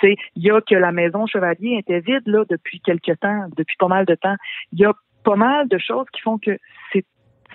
tu 0.00 0.08
sais, 0.08 0.16
il 0.34 0.42
y 0.42 0.50
a 0.50 0.60
que 0.60 0.74
la 0.74 0.92
maison 0.92 1.26
Chevalier 1.26 1.78
était 1.78 2.00
vide 2.00 2.26
là 2.26 2.44
depuis 2.50 2.80
quelque 2.80 3.12
temps, 3.12 3.46
depuis 3.56 3.76
pas 3.78 3.88
mal 3.88 4.04
de 4.04 4.14
temps. 4.16 4.34
Il 4.72 4.80
y 4.80 4.84
a 4.84 4.92
pas 5.24 5.36
mal 5.36 5.68
de 5.68 5.78
choses 5.78 6.06
qui 6.12 6.20
font 6.20 6.38
que 6.38 6.58
c'est 6.92 7.04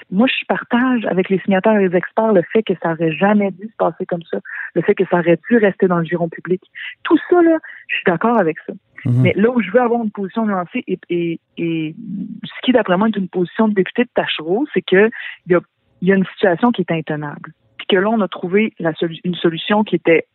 moi 0.09 0.27
je 0.27 0.45
partage 0.47 1.05
avec 1.05 1.29
les 1.29 1.39
signataires 1.39 1.77
et 1.79 1.87
les 1.87 1.95
experts 1.95 2.33
le 2.33 2.41
fait 2.51 2.63
que 2.63 2.73
ça 2.81 2.93
aurait 2.93 3.13
jamais 3.13 3.51
dû 3.51 3.67
se 3.67 3.75
passer 3.77 4.05
comme 4.05 4.23
ça, 4.23 4.39
le 4.75 4.81
fait 4.81 4.95
que 4.95 5.05
ça 5.05 5.19
aurait 5.19 5.39
dû 5.49 5.57
rester 5.57 5.87
dans 5.87 5.99
le 5.99 6.05
giron 6.05 6.29
public. 6.29 6.61
Tout 7.03 7.17
ça 7.29 7.41
là, 7.41 7.57
je 7.87 7.95
suis 7.95 8.03
d'accord 8.05 8.37
avec 8.37 8.57
ça. 8.65 8.73
Mhm. 9.05 9.21
Mais 9.21 9.33
là 9.35 9.49
où 9.49 9.61
je 9.61 9.71
veux 9.71 9.81
avoir 9.81 10.03
une 10.03 10.11
position 10.11 10.45
nuancée 10.45 10.83
et, 10.87 10.99
et, 11.09 11.39
et 11.57 11.95
ce 12.43 12.61
qui 12.63 12.71
d'après 12.71 12.97
moi 12.97 13.07
est 13.07 13.17
une 13.17 13.29
position 13.29 13.67
de 13.67 13.73
député 13.73 14.03
de 14.03 14.09
Tachereau, 14.13 14.65
c'est 14.73 14.81
que 14.81 15.09
il 15.47 15.53
y 15.53 15.55
a, 15.55 15.59
y 16.01 16.11
a 16.11 16.15
une 16.15 16.25
situation 16.25 16.71
qui 16.71 16.81
est 16.81 16.91
intenable. 16.91 17.51
Puis 17.77 17.87
que 17.87 17.97
là 17.97 18.09
on 18.09 18.21
a 18.21 18.27
trouvé 18.27 18.73
la 18.79 18.91
solu- 18.93 19.19
une 19.23 19.35
solution 19.35 19.83
qui 19.83 19.95
était 19.95 20.25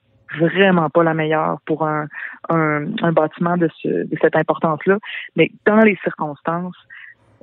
vraiment 0.41 0.91
pas 0.91 1.05
la 1.05 1.15
meilleure 1.15 1.61
pour 1.67 1.87
un, 1.87 2.09
un, 2.49 2.87
un 3.01 3.13
bâtiment 3.13 3.57
de, 3.57 3.69
ce, 3.81 3.89
de 3.89 4.17
cette 4.21 4.35
importance-là. 4.35 4.99
Mais 5.37 5.53
dans 5.65 5.79
les 5.79 5.97
circonstances, 6.03 6.77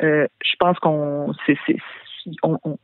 euh, 0.02 0.28
je 0.44 0.56
pense 0.60 0.78
qu'on 0.80 1.34
c'est, 1.46 1.58
c'est, 1.66 1.78
on, 2.44 2.58
on- 2.64 2.78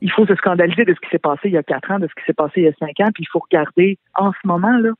il 0.00 0.10
faut 0.12 0.26
se 0.26 0.34
scandaliser 0.36 0.84
de 0.84 0.94
ce 0.94 1.00
qui 1.00 1.08
s'est 1.10 1.18
passé 1.18 1.40
il 1.44 1.52
y 1.52 1.56
a 1.56 1.62
quatre 1.62 1.90
ans, 1.90 1.98
de 1.98 2.06
ce 2.06 2.14
qui 2.14 2.24
s'est 2.26 2.32
passé 2.34 2.54
il 2.58 2.64
y 2.64 2.68
a 2.68 2.72
cinq 2.74 3.00
ans, 3.00 3.10
puis 3.14 3.24
il 3.24 3.28
faut 3.30 3.40
regarder 3.40 3.98
en 4.14 4.32
ce 4.32 4.46
moment 4.46 4.76
là, 4.78 4.90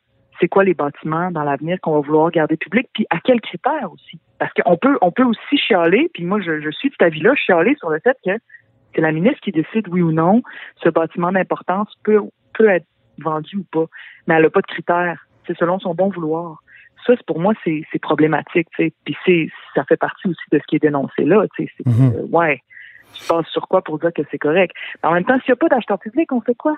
c'est 0.40 0.48
quoi 0.48 0.64
les 0.64 0.74
bâtiments 0.74 1.30
dans 1.30 1.44
l'avenir 1.44 1.78
qu'on 1.80 1.92
va 1.92 2.00
vouloir 2.00 2.30
garder 2.30 2.56
public, 2.56 2.88
puis 2.94 3.06
à 3.10 3.20
quels 3.20 3.40
critères 3.40 3.92
aussi? 3.92 4.18
Parce 4.38 4.52
qu'on 4.54 4.76
peut 4.76 4.98
on 5.02 5.10
peut 5.12 5.24
aussi 5.24 5.56
chialer, 5.56 6.10
puis 6.14 6.24
moi 6.24 6.40
je, 6.40 6.60
je 6.60 6.70
suis 6.70 6.88
de 6.88 6.94
cet 6.98 7.06
avis-là, 7.06 7.34
chialer 7.36 7.76
sur 7.76 7.90
le 7.90 8.00
fait 8.00 8.16
que 8.24 8.32
c'est 8.94 9.00
la 9.00 9.12
ministre 9.12 9.40
qui 9.40 9.52
décide 9.52 9.88
oui 9.88 10.02
ou 10.02 10.12
non 10.12 10.42
ce 10.82 10.88
bâtiment 10.88 11.30
d'importance 11.32 11.92
peut 12.02 12.20
peut 12.54 12.68
être 12.68 12.86
vendu 13.18 13.56
ou 13.58 13.64
pas, 13.70 13.86
mais 14.26 14.34
elle 14.34 14.42
n'a 14.42 14.50
pas 14.50 14.60
de 14.62 14.66
critères. 14.66 15.26
C'est 15.46 15.56
selon 15.58 15.78
son 15.78 15.94
bon 15.94 16.08
vouloir. 16.08 16.58
Ça, 17.06 17.14
c'est- 17.16 17.26
pour 17.26 17.40
moi, 17.40 17.52
c'est 17.64 17.84
problématique. 18.00 18.68
Puis 18.76 19.50
ça 19.74 19.84
fait 19.84 19.96
partie 19.96 20.28
aussi 20.28 20.40
de 20.52 20.58
ce 20.58 20.62
qui 20.68 20.76
est 20.76 20.82
dénoncé 20.82 21.24
là. 21.24 21.44
C'est 21.56 21.68
Mhm. 21.84 22.12
euh, 22.16 22.26
ouais, 22.30 22.60
tu 23.12 23.24
passes 23.26 23.46
sur 23.48 23.68
quoi 23.68 23.82
pour 23.82 23.98
dire 23.98 24.12
que 24.14 24.22
c'est 24.30 24.38
correct? 24.38 24.74
Mais 25.02 25.08
en 25.10 25.12
même 25.12 25.24
temps, 25.24 25.38
s'il 25.40 25.50
n'y 25.52 25.54
a 25.54 25.56
pas 25.56 25.68
d'acheteur 25.68 25.98
public, 25.98 26.30
on 26.32 26.40
fait 26.40 26.54
quoi? 26.54 26.74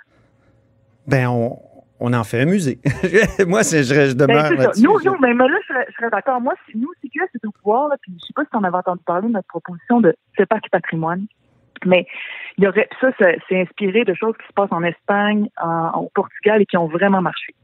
Ben, 1.07 1.29
on, 1.29 1.59
on 2.01 2.13
en 2.13 2.25
fait 2.25 2.41
un 2.41 2.47
musée. 2.47 2.79
Moi, 3.47 3.63
c'est- 3.63 3.83
je, 3.85 3.95
je 4.11 4.15
Ben, 4.17 4.27
demeure 4.27 4.47
c'est 4.47 4.57
là-dessus. 4.57 4.83
Nous, 4.85 4.99
nous, 5.05 5.17
mais, 5.21 5.35
mais 5.35 5.49
là, 5.49 5.57
je 5.69 5.93
serais, 5.95 6.11
d'accord. 6.11 6.41
Moi, 6.41 6.55
si 6.71 6.77
nous, 6.79 6.89
CQS 7.03 7.29
est 7.35 7.47
au 7.47 7.51
pouvoir, 7.53 7.89
là, 7.89 7.97
puis 8.01 8.13
je 8.21 8.27
sais 8.27 8.33
pas 8.35 8.45
si 8.45 8.51
tu 8.51 8.57
en 8.57 8.65
avais 8.65 8.77
entendu 8.77 9.03
parler 9.05 9.29
de 9.29 9.33
notre 9.33 9.49
proposition 9.49 10.01
de 10.01 10.15
CEPAC 10.37 10.71
patrimoine. 10.71 11.27
Mais 11.87 12.07
il 12.57 12.65
y 12.65 12.69
aurait 12.69 12.89
ça, 13.01 13.11
ça- 13.19 13.33
c'est 13.49 13.61
inspiré 13.61 14.05
de 14.05 14.15
choses 14.15 14.35
qui 14.41 14.47
se 14.47 14.53
passent 14.55 14.73
en 14.73 14.83
Espagne, 14.85 15.49
en, 15.61 15.91
au 16.01 16.11
Portugal 16.15 16.63
et 16.63 16.67
qui 16.67 16.77
ont 16.79 16.87
vraiment 16.87 17.21
marché. 17.21 17.55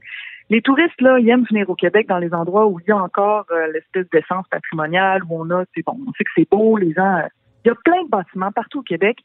les 0.50 0.60
touristes, 0.60 1.00
là, 1.00 1.18
ils 1.18 1.28
aiment 1.30 1.46
venir 1.48 1.70
au 1.70 1.74
Québec 1.76 2.06
dans 2.08 2.18
les 2.18 2.34
endroits 2.34 2.66
où 2.66 2.80
il 2.80 2.86
y 2.88 2.90
a 2.92 2.96
encore 2.98 3.46
euh, 3.52 3.68
l'espèce 3.72 4.06
d'essence 4.10 4.46
patrimoniale, 4.50 5.22
où 5.24 5.40
on 5.40 5.48
a, 5.50 5.64
c'est 5.74 5.84
bon, 5.86 5.96
on 6.06 6.12
sait 6.18 6.24
que 6.24 6.30
c'est 6.36 6.48
beau, 6.50 6.76
les 6.76 6.92
gens. 6.92 7.16
euh, 7.18 7.28
il 7.64 7.68
y 7.68 7.70
a 7.70 7.74
plein 7.84 8.02
de 8.04 8.08
bâtiments 8.08 8.52
partout 8.52 8.80
au 8.80 8.82
Québec 8.82 9.18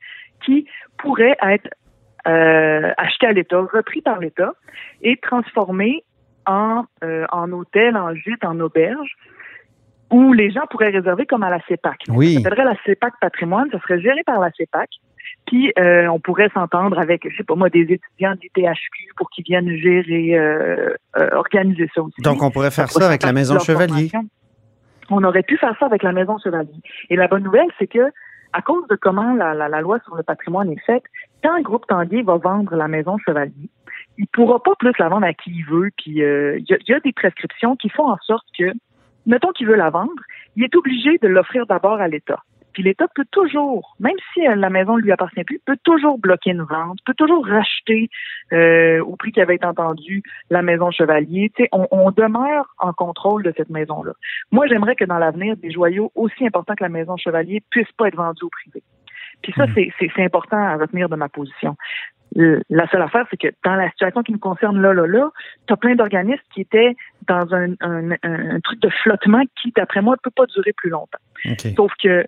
qui 0.43 0.67
pourraient 0.97 1.37
être 1.41 1.69
euh, 2.27 2.91
achetés 2.97 3.27
à 3.27 3.31
l'État, 3.31 3.59
repris 3.59 4.01
par 4.01 4.19
l'État 4.19 4.53
et 5.01 5.17
transformés 5.17 6.03
en, 6.45 6.83
euh, 7.03 7.25
en 7.31 7.51
hôtel, 7.51 7.97
en 7.97 8.13
gîte, 8.13 8.43
en 8.43 8.59
auberge, 8.59 9.15
où 10.11 10.33
les 10.33 10.51
gens 10.51 10.65
pourraient 10.69 10.89
réserver 10.89 11.25
comme 11.25 11.43
à 11.43 11.49
la 11.49 11.59
CEPAC. 11.67 12.03
Oui. 12.09 12.35
Ça 12.35 12.41
s'appellerait 12.41 12.65
la 12.65 12.77
CEPAC 12.85 13.13
Patrimoine, 13.19 13.69
ça 13.71 13.79
serait 13.81 13.99
géré 13.99 14.21
par 14.25 14.39
la 14.39 14.51
CEPAC. 14.51 14.89
Puis 15.47 15.71
euh, 15.77 16.07
on 16.07 16.19
pourrait 16.19 16.49
s'entendre 16.53 16.97
avec, 16.99 17.29
je 17.29 17.37
sais 17.37 17.43
pas 17.43 17.55
moi, 17.55 17.69
des 17.69 17.81
étudiants 17.81 18.33
de 18.33 18.39
l'ITHQ 18.41 19.13
pour 19.15 19.29
qu'ils 19.29 19.43
viennent 19.43 19.69
gérer, 19.77 20.35
euh, 20.35 20.95
euh, 21.17 21.29
organiser 21.33 21.89
ça 21.93 22.01
aussi. 22.01 22.21
Donc, 22.21 22.41
on 22.41 22.49
pourrait 22.49 22.71
faire 22.71 22.89
ça 22.89 23.05
avec 23.05 23.23
la 23.23 23.33
Maison 23.33 23.59
Chevalier. 23.59 24.09
formation. 24.09 24.25
On 25.11 25.23
aurait 25.23 25.43
pu 25.43 25.57
faire 25.57 25.75
ça 25.79 25.85
avec 25.85 26.01
la 26.01 26.11
Maison 26.11 26.37
Chevalier. 26.39 26.73
Et 27.11 27.15
la 27.15 27.27
bonne 27.27 27.43
nouvelle, 27.43 27.67
c'est 27.77 27.85
que 27.85 28.11
à 28.55 28.61
cause 28.61 28.87
de 28.87 28.95
comment 28.95 29.33
la, 29.33 29.81
loi 29.81 29.99
sur 30.05 30.15
le 30.15 30.23
patrimoine 30.23 30.71
est 30.71 30.85
faite, 30.85 31.03
quand 31.43 31.57
le 31.57 31.61
groupe 31.61 31.85
Tanguay 31.87 32.21
va 32.21 32.37
vendre 32.37 32.73
la 32.73 32.87
Maison 32.87 33.17
Chevalier, 33.17 33.69
il 34.17 34.27
pourra 34.27 34.63
pas 34.63 34.75
plus 34.79 34.93
la 34.97 35.09
vendre 35.09 35.27
à 35.27 35.33
qui 35.33 35.51
il 35.51 35.65
veut. 35.65 35.91
Puis 35.97 36.23
euh, 36.23 36.57
il 36.59 36.63
y, 36.63 36.91
y 36.91 36.93
a 36.93 37.01
des 37.01 37.11
prescriptions 37.11 37.75
qui 37.75 37.89
font 37.89 38.07
en 38.09 38.17
sorte 38.23 38.45
que, 38.57 38.71
mettons 39.25 39.51
qu'il 39.51 39.67
veut 39.67 39.75
la 39.75 39.89
vendre, 39.89 40.13
il 40.55 40.63
est 40.63 40.73
obligé 40.73 41.17
de 41.17 41.27
l'offrir 41.27 41.65
d'abord 41.65 41.99
à 41.99 42.07
l'État. 42.07 42.43
Puis 42.75 42.83
l'État 42.83 43.05
peut 43.15 43.23
toujours, 43.31 43.95
même 44.01 44.17
si 44.33 44.45
euh, 44.45 44.53
la 44.55 44.69
maison 44.69 44.97
ne 44.97 45.01
lui 45.01 45.13
appartient 45.13 45.45
plus, 45.45 45.61
peut 45.65 45.77
toujours 45.83 46.19
bloquer 46.19 46.49
une 46.49 46.63
vente, 46.63 46.99
peut 47.05 47.13
toujours 47.13 47.47
racheter 47.47 48.09
euh, 48.51 49.01
au 49.01 49.15
prix 49.15 49.31
qui 49.31 49.39
avait 49.39 49.55
été 49.55 49.65
entendu 49.65 50.23
la 50.49 50.61
maison 50.61 50.91
Chevalier. 50.91 51.53
Tu 51.55 51.63
sais, 51.63 51.69
on, 51.71 51.87
on 51.91 52.11
demeure 52.11 52.75
en 52.79 52.91
contrôle 52.91 53.43
de 53.43 53.53
cette 53.55 53.69
maison-là. 53.69 54.11
Moi, 54.51 54.67
j'aimerais 54.67 54.95
que 54.95 55.05
dans 55.05 55.17
l'avenir, 55.17 55.55
des 55.55 55.71
joyaux 55.71 56.11
aussi 56.15 56.45
importants 56.45 56.75
que 56.75 56.83
la 56.83 56.89
maison 56.89 57.15
Chevalier 57.15 57.63
puissent 57.69 57.93
pas 57.97 58.09
être 58.09 58.17
vendus 58.17 58.43
au 58.43 58.49
privé. 58.49 58.83
Puis 59.41 59.53
ça, 59.55 59.65
Mhm. 59.67 59.73
c'est- 59.99 60.23
important 60.23 60.57
à 60.57 60.75
retenir 60.77 61.09
de 61.09 61.15
ma 61.15 61.29
position. 61.29 61.75
Euh, 62.37 62.59
La 62.69 62.87
seule 62.89 63.01
affaire, 63.03 63.25
c'est 63.29 63.37
que 63.37 63.47
dans 63.63 63.75
la 63.75 63.89
situation 63.91 64.21
qui 64.23 64.33
nous 64.33 64.39
concerne 64.39 64.81
là, 64.81 64.93
là, 64.93 65.05
là, 65.07 65.29
tu 65.67 65.73
as 65.73 65.77
plein 65.77 65.95
d'organismes 65.95 66.41
qui 66.53 66.61
étaient 66.61 66.95
dans 67.27 67.53
un, 67.53 67.71
un, 67.81 68.11
un- 68.11 68.55
un 68.55 68.59
truc 68.59 68.81
de 68.81 68.89
flottement 68.89 69.43
qui, 69.61 69.71
d'après 69.71 70.01
moi, 70.01 70.15
ne 70.15 70.19
peut 70.21 70.31
pas 70.35 70.45
durer 70.47 70.73
plus 70.73 70.89
longtemps. 70.89 71.19
Sauf 71.75 71.93
que, 72.01 72.25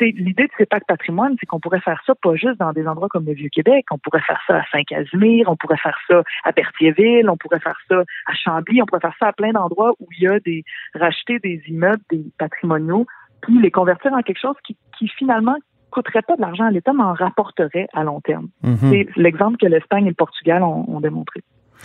l'idée 0.00 0.44
de 0.44 0.50
CEPAC 0.58 0.86
Patrimoine, 0.86 1.36
c'est 1.38 1.46
qu'on 1.46 1.60
pourrait 1.60 1.80
faire 1.82 2.02
ça 2.06 2.14
pas 2.20 2.34
juste 2.34 2.58
dans 2.58 2.72
des 2.72 2.86
endroits 2.88 3.08
comme 3.08 3.26
le 3.26 3.34
Vieux-Québec, 3.34 3.84
on 3.90 3.98
pourrait 3.98 4.22
faire 4.22 4.40
ça 4.46 4.56
à 4.56 4.64
Saint-Casimir, 4.72 5.48
on 5.48 5.56
pourrait 5.56 5.76
faire 5.76 5.98
ça 6.08 6.22
à 6.44 6.50
Berthierville, 6.52 7.28
on 7.28 7.36
pourrait 7.36 7.60
faire 7.60 7.78
ça 7.88 8.02
à 8.26 8.34
Chambly, 8.34 8.80
on 8.82 8.86
pourrait 8.86 9.02
faire 9.02 9.14
ça 9.20 9.28
à 9.28 9.32
plein 9.32 9.52
d'endroits 9.52 9.92
où 10.00 10.08
il 10.16 10.22
y 10.24 10.26
a 10.28 10.40
des, 10.40 10.64
racheter 10.94 11.38
des 11.38 11.62
immeubles, 11.68 12.02
des 12.10 12.24
patrimoniaux, 12.38 13.06
puis 13.42 13.60
les 13.60 13.70
convertir 13.70 14.12
en 14.14 14.22
quelque 14.22 14.40
chose 14.40 14.56
qui, 14.64 14.76
qui 14.98 15.06
finalement 15.08 15.56
coûterait 15.94 16.22
pas 16.22 16.36
de 16.36 16.40
l'argent 16.40 16.64
à 16.64 16.70
l'État, 16.70 16.92
mais 16.92 17.04
en 17.04 17.14
rapporterait 17.14 17.88
à 17.92 18.02
long 18.02 18.20
terme. 18.20 18.48
Mhm. 18.62 18.76
C'est 18.90 19.06
l'exemple 19.16 19.56
que 19.56 19.66
l'Espagne 19.66 20.06
et 20.06 20.10
le 20.10 20.14
Portugal 20.14 20.62
ont, 20.62 20.84
ont 20.88 21.00
démontré. 21.00 21.42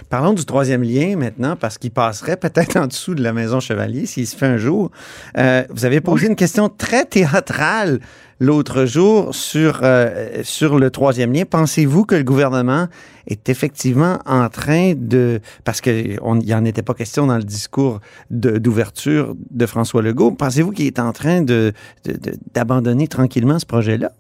Parlons 0.09 0.33
du 0.33 0.45
troisième 0.45 0.81
lien 0.83 1.15
maintenant, 1.17 1.55
parce 1.55 1.77
qu'il 1.77 1.91
passerait 1.91 2.37
peut-être 2.37 2.77
en 2.77 2.87
dessous 2.87 3.15
de 3.15 3.21
la 3.21 3.33
Maison 3.33 3.59
Chevalier 3.59 4.05
s'il 4.05 4.25
se 4.27 4.35
fait 4.35 4.45
un 4.45 4.57
jour. 4.57 4.91
Euh, 5.37 5.63
vous 5.69 5.85
avez 5.85 5.99
posé 6.01 6.27
une 6.27 6.35
question 6.35 6.69
très 6.69 7.05
théâtrale 7.05 7.99
l'autre 8.39 8.85
jour 8.85 9.35
sur, 9.35 9.81
euh, 9.83 10.41
sur 10.43 10.79
le 10.79 10.89
troisième 10.89 11.33
lien. 11.33 11.43
Pensez-vous 11.43 12.05
que 12.05 12.15
le 12.15 12.23
gouvernement 12.23 12.87
est 13.27 13.49
effectivement 13.49 14.19
en 14.25 14.47
train 14.47 14.93
de... 14.95 15.41
Parce 15.65 15.81
qu'il 15.81 16.17
n'y 16.23 16.53
en 16.53 16.63
était 16.63 16.81
pas 16.81 16.93
question 16.93 17.27
dans 17.27 17.37
le 17.37 17.43
discours 17.43 17.99
d'ouverture 18.31 19.35
de, 19.51 19.65
François 19.65 20.01
Legault. 20.01 20.31
Pensez-vous 20.31 20.71
qu'il 20.71 20.87
est 20.87 20.99
en 20.99 21.11
train 21.11 21.41
de- 21.41 21.73
de- 22.05 22.13
de- 22.13 22.37
d'abandonner 22.53 23.09
tranquillement 23.09 23.59
ce 23.59 23.65
projet-là? 23.65 24.11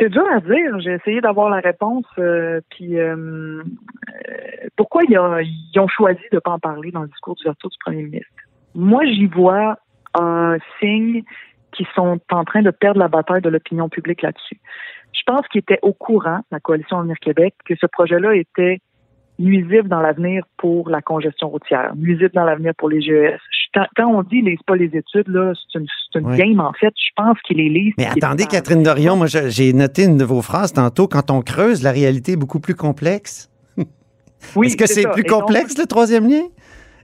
C'est 0.00 0.08
dur 0.08 0.24
à 0.32 0.40
dire. 0.40 0.80
J'ai 0.80 0.94
essayé 0.94 1.20
d'avoir 1.20 1.50
la 1.50 1.60
réponse. 1.60 2.06
euh, 2.18 2.60
puis 2.70 2.98
euh, 2.98 3.14
euh, 3.16 4.68
pourquoi 4.76 5.02
ils 5.06 5.18
ont, 5.18 5.88
choisi 5.88 6.22
de 6.32 6.36
ne 6.36 6.40
pas 6.40 6.52
en 6.52 6.58
parler 6.58 6.90
dans 6.90 7.02
le 7.02 7.08
discours 7.08 7.36
d'ouverture 7.36 7.68
du 7.68 7.76
premier 7.84 8.02
ministre? 8.04 8.30
Moi, 8.74 9.04
j'y 9.04 9.26
vois 9.26 9.78
un 10.18 10.56
signe 10.78 11.22
qu'ils 11.72 11.86
sont 11.94 12.18
en 12.30 12.44
train 12.44 12.62
de 12.62 12.70
perdre 12.70 12.98
la 12.98 13.08
bataille 13.08 13.42
de 13.42 13.50
l'opinion 13.50 13.90
publique 13.90 14.22
là-dessus. 14.22 14.58
Je 15.12 15.22
pense 15.26 15.46
qu'ils 15.48 15.60
étaient 15.60 15.78
au 15.82 15.92
courant, 15.92 16.40
la 16.50 16.60
coalition 16.60 16.98
Avenir 16.98 17.18
Québec, 17.20 17.54
que 17.66 17.74
ce 17.76 17.86
projet-là 17.86 18.34
était 18.34 18.80
nuisible 19.38 19.88
dans 19.88 20.00
l'avenir 20.00 20.44
pour 20.56 20.88
la 20.88 21.02
congestion 21.02 21.50
routière, 21.50 21.94
nuisible 21.94 22.32
dans 22.32 22.44
l'avenir 22.44 22.72
pour 22.76 22.88
les 22.88 23.02
GES. 23.02 23.38
Quand, 23.72 23.86
on 24.06 24.22
dit 24.22 24.42
les, 24.42 24.56
c'est 24.56 24.66
pas 24.66 24.76
les 24.76 24.86
études, 24.86 25.28
là, 25.28 25.52
c'est 25.72 25.78
une, 25.78 25.86
c'est 26.12 26.18
une 26.18 26.26
Oui. 26.26 26.36
game, 26.36 26.58
en 26.60 26.72
fait. 26.72 26.92
Je 26.96 27.10
pense 27.16 27.38
qu'ils 27.46 27.58
les 27.58 27.68
lisent. 27.68 27.94
Mais 27.98 28.06
attendez. 28.06 28.46
Catherine 28.46 28.82
Dorion, 28.82 29.16
moi 29.16 29.26
j'ai 29.28 29.72
noté 29.72 30.04
une 30.04 30.16
de 30.16 30.24
vos 30.24 30.42
phrases 30.42 30.72
tantôt. 30.72 31.06
Quand 31.06 31.30
on 31.30 31.40
creuse, 31.42 31.82
la 31.82 31.92
réalité 31.92 32.32
est 32.32 32.36
beaucoup 32.36 32.60
plus 32.60 32.74
complexe. 32.74 33.48
Oui, 34.56 34.68
Est-ce 34.68 34.76
que 34.78 34.86
c'est 34.86 35.02
plus 35.10 35.20
Et 35.20 35.28
donc, 35.28 35.40
complexe, 35.42 35.76
le 35.78 35.84
troisième 35.86 36.26
lien? 36.28 36.44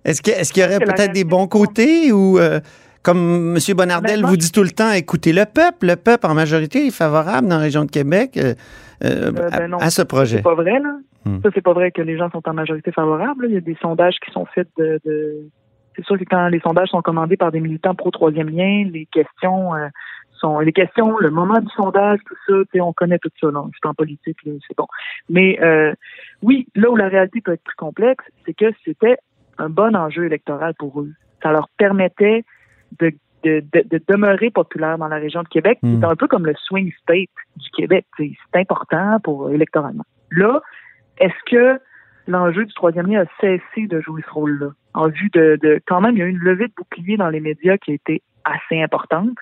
Est-ce 0.04 0.22
qu'il 0.22 0.62
y 0.62 0.64
aurait 0.66 0.78
peut-être 0.78 1.12
des 1.12 1.24
bons 1.24 1.46
côtés 1.46 2.10
ou, 2.10 2.38
euh, 2.38 2.60
comme 3.02 3.54
M. 3.56 3.74
Bonardel 3.76 4.22
Ben, 4.22 4.28
vous 4.28 4.36
dit 4.38 4.50
tout 4.50 4.62
le 4.62 4.70
temps, 4.70 4.90
écoutez 4.92 5.32
le 5.34 5.44
peuple. 5.44 5.86
Le 5.86 5.96
peuple, 5.96 6.26
en 6.26 6.34
majorité, 6.34 6.86
est 6.86 6.90
favorable 6.90 7.46
dans 7.48 7.56
la 7.56 7.62
région 7.62 7.84
de 7.84 7.90
Québec 7.90 8.38
euh, 8.38 8.54
euh, 9.04 9.32
à, 9.52 9.58
ben 9.58 9.68
non. 9.68 9.78
à 9.78 9.90
ce 9.90 10.00
projet. 10.02 10.38
C'est 10.38 10.42
pas 10.42 10.54
vrai, 10.54 10.78
là. 10.80 10.96
Hmm. 11.26 11.40
Ça, 11.42 11.50
c'est 11.54 11.60
pas 11.62 11.74
vrai 11.74 11.90
que 11.90 12.00
les 12.02 12.16
gens 12.16 12.30
sont 12.30 12.42
en 12.48 12.54
majorité 12.54 12.90
favorables. 12.92 13.42
là. 13.42 13.48
Il 13.50 13.54
y 13.54 13.58
a 13.58 13.60
des 13.60 13.76
sondages 13.82 14.16
qui 14.24 14.32
sont 14.32 14.46
faits 14.54 14.68
de. 14.78 14.98
de- 15.04 15.48
C'est 15.96 16.04
sûr 16.04 16.18
que 16.18 16.24
quand 16.24 16.48
les 16.48 16.60
sondages 16.60 16.88
sont 16.88 17.02
commandés 17.02 17.36
par 17.36 17.50
des 17.50 17.60
militants 17.60 17.94
pro 17.94 18.10
troisième 18.10 18.50
lien, 18.50 18.84
les 18.90 19.06
questions 19.06 19.74
euh, 19.74 19.88
sont 20.38 20.60
les 20.60 20.72
questions, 20.72 21.16
le 21.18 21.30
moment 21.30 21.58
du 21.58 21.68
sondage, 21.74 22.20
tout 22.26 22.36
ça, 22.46 22.54
tu 22.64 22.66
sais, 22.74 22.80
on 22.80 22.92
connaît 22.92 23.18
tout 23.18 23.30
ça. 23.40 23.50
Là. 23.50 23.64
Je 23.72 23.78
suis 23.78 23.88
en 23.88 23.94
politique, 23.94 24.36
là, 24.44 24.52
c'est 24.68 24.76
bon. 24.76 24.86
Mais 25.30 25.58
euh, 25.62 25.94
oui, 26.42 26.68
là 26.74 26.90
où 26.90 26.96
la 26.96 27.08
réalité 27.08 27.40
peut 27.40 27.52
être 27.52 27.64
plus 27.64 27.76
complexe, 27.76 28.24
c'est 28.44 28.54
que 28.54 28.66
c'était 28.84 29.16
un 29.58 29.70
bon 29.70 29.96
enjeu 29.96 30.26
électoral 30.26 30.74
pour 30.78 31.00
eux. 31.00 31.12
Ça 31.42 31.52
leur 31.52 31.68
permettait 31.78 32.44
de 33.00 33.12
de, 33.44 33.62
de, 33.72 33.84
de 33.88 34.02
demeurer 34.08 34.50
populaire 34.50 34.98
dans 34.98 35.08
la 35.08 35.16
région 35.16 35.42
de 35.42 35.48
Québec, 35.48 35.78
Hmm. 35.82 36.02
est 36.02 36.06
un 36.06 36.16
peu 36.16 36.26
comme 36.26 36.46
le 36.46 36.54
swing 36.56 36.92
state 37.02 37.28
du 37.56 37.70
Québec. 37.70 38.06
C'est 38.18 38.34
important 38.54 39.18
pour 39.22 39.50
électoralement. 39.50 40.04
Là, 40.32 40.60
est-ce 41.18 41.50
que 41.50 41.80
l'enjeu 42.26 42.64
du 42.64 42.74
troisième 42.74 43.06
lien 43.06 43.22
a 43.22 43.26
cessé 43.40 43.86
de 43.86 44.00
jouer 44.00 44.22
ce 44.26 44.30
rôle-là? 44.32 44.70
En 44.96 45.08
vue 45.08 45.28
de, 45.34 45.58
de, 45.62 45.80
quand 45.86 46.00
même, 46.00 46.14
il 46.14 46.18
y 46.18 46.22
a 46.22 46.24
eu 46.26 46.30
une 46.30 46.38
levée 46.38 46.68
de 46.68 46.72
bouclier 46.74 47.16
dans 47.18 47.28
les 47.28 47.40
médias 47.40 47.76
qui 47.76 47.90
a 47.90 47.94
été 47.94 48.22
assez 48.44 48.80
importante. 48.80 49.36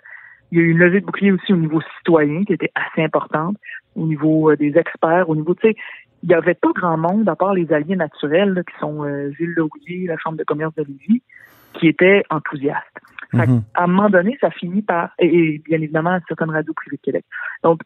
Il 0.50 0.58
y 0.58 0.60
a 0.60 0.64
eu 0.64 0.70
une 0.70 0.78
levée 0.78 1.00
de 1.00 1.06
bouclier 1.06 1.30
aussi 1.30 1.52
au 1.52 1.56
niveau 1.56 1.80
citoyen 1.98 2.44
qui 2.44 2.52
a 2.52 2.54
été 2.56 2.70
assez 2.74 3.02
importante, 3.02 3.56
au 3.94 4.06
niveau 4.06 4.50
euh, 4.50 4.56
des 4.56 4.76
experts, 4.76 5.28
au 5.28 5.36
niveau, 5.36 5.54
tu 5.54 5.68
sais, 5.68 5.76
il 6.24 6.28
n'y 6.28 6.34
avait 6.34 6.54
pas 6.54 6.70
grand 6.74 6.96
monde, 6.96 7.28
à 7.28 7.36
part 7.36 7.54
les 7.54 7.72
alliés 7.72 7.96
naturels, 7.96 8.54
là, 8.54 8.62
qui 8.64 8.76
sont 8.80 9.04
euh, 9.04 9.30
Gilles 9.38 9.54
Lerouillet, 9.56 10.06
la 10.06 10.16
Chambre 10.18 10.38
de 10.38 10.44
commerce 10.44 10.74
de 10.74 10.82
Lévis, 10.82 11.22
qui 11.74 11.86
étaient 11.88 12.24
enthousiastes. 12.30 12.98
Mhm. 13.32 13.62
à 13.74 13.84
un 13.84 13.86
moment 13.88 14.10
donné, 14.10 14.36
ça 14.40 14.50
finit 14.50 14.82
par, 14.82 15.10
et, 15.18 15.26
et 15.26 15.62
bien 15.64 15.80
évidemment, 15.80 16.18
certaines 16.28 16.50
radios 16.50 16.72
privées 16.72 16.96
de 16.96 17.02
Québec. 17.02 17.24
Donc, 17.64 17.80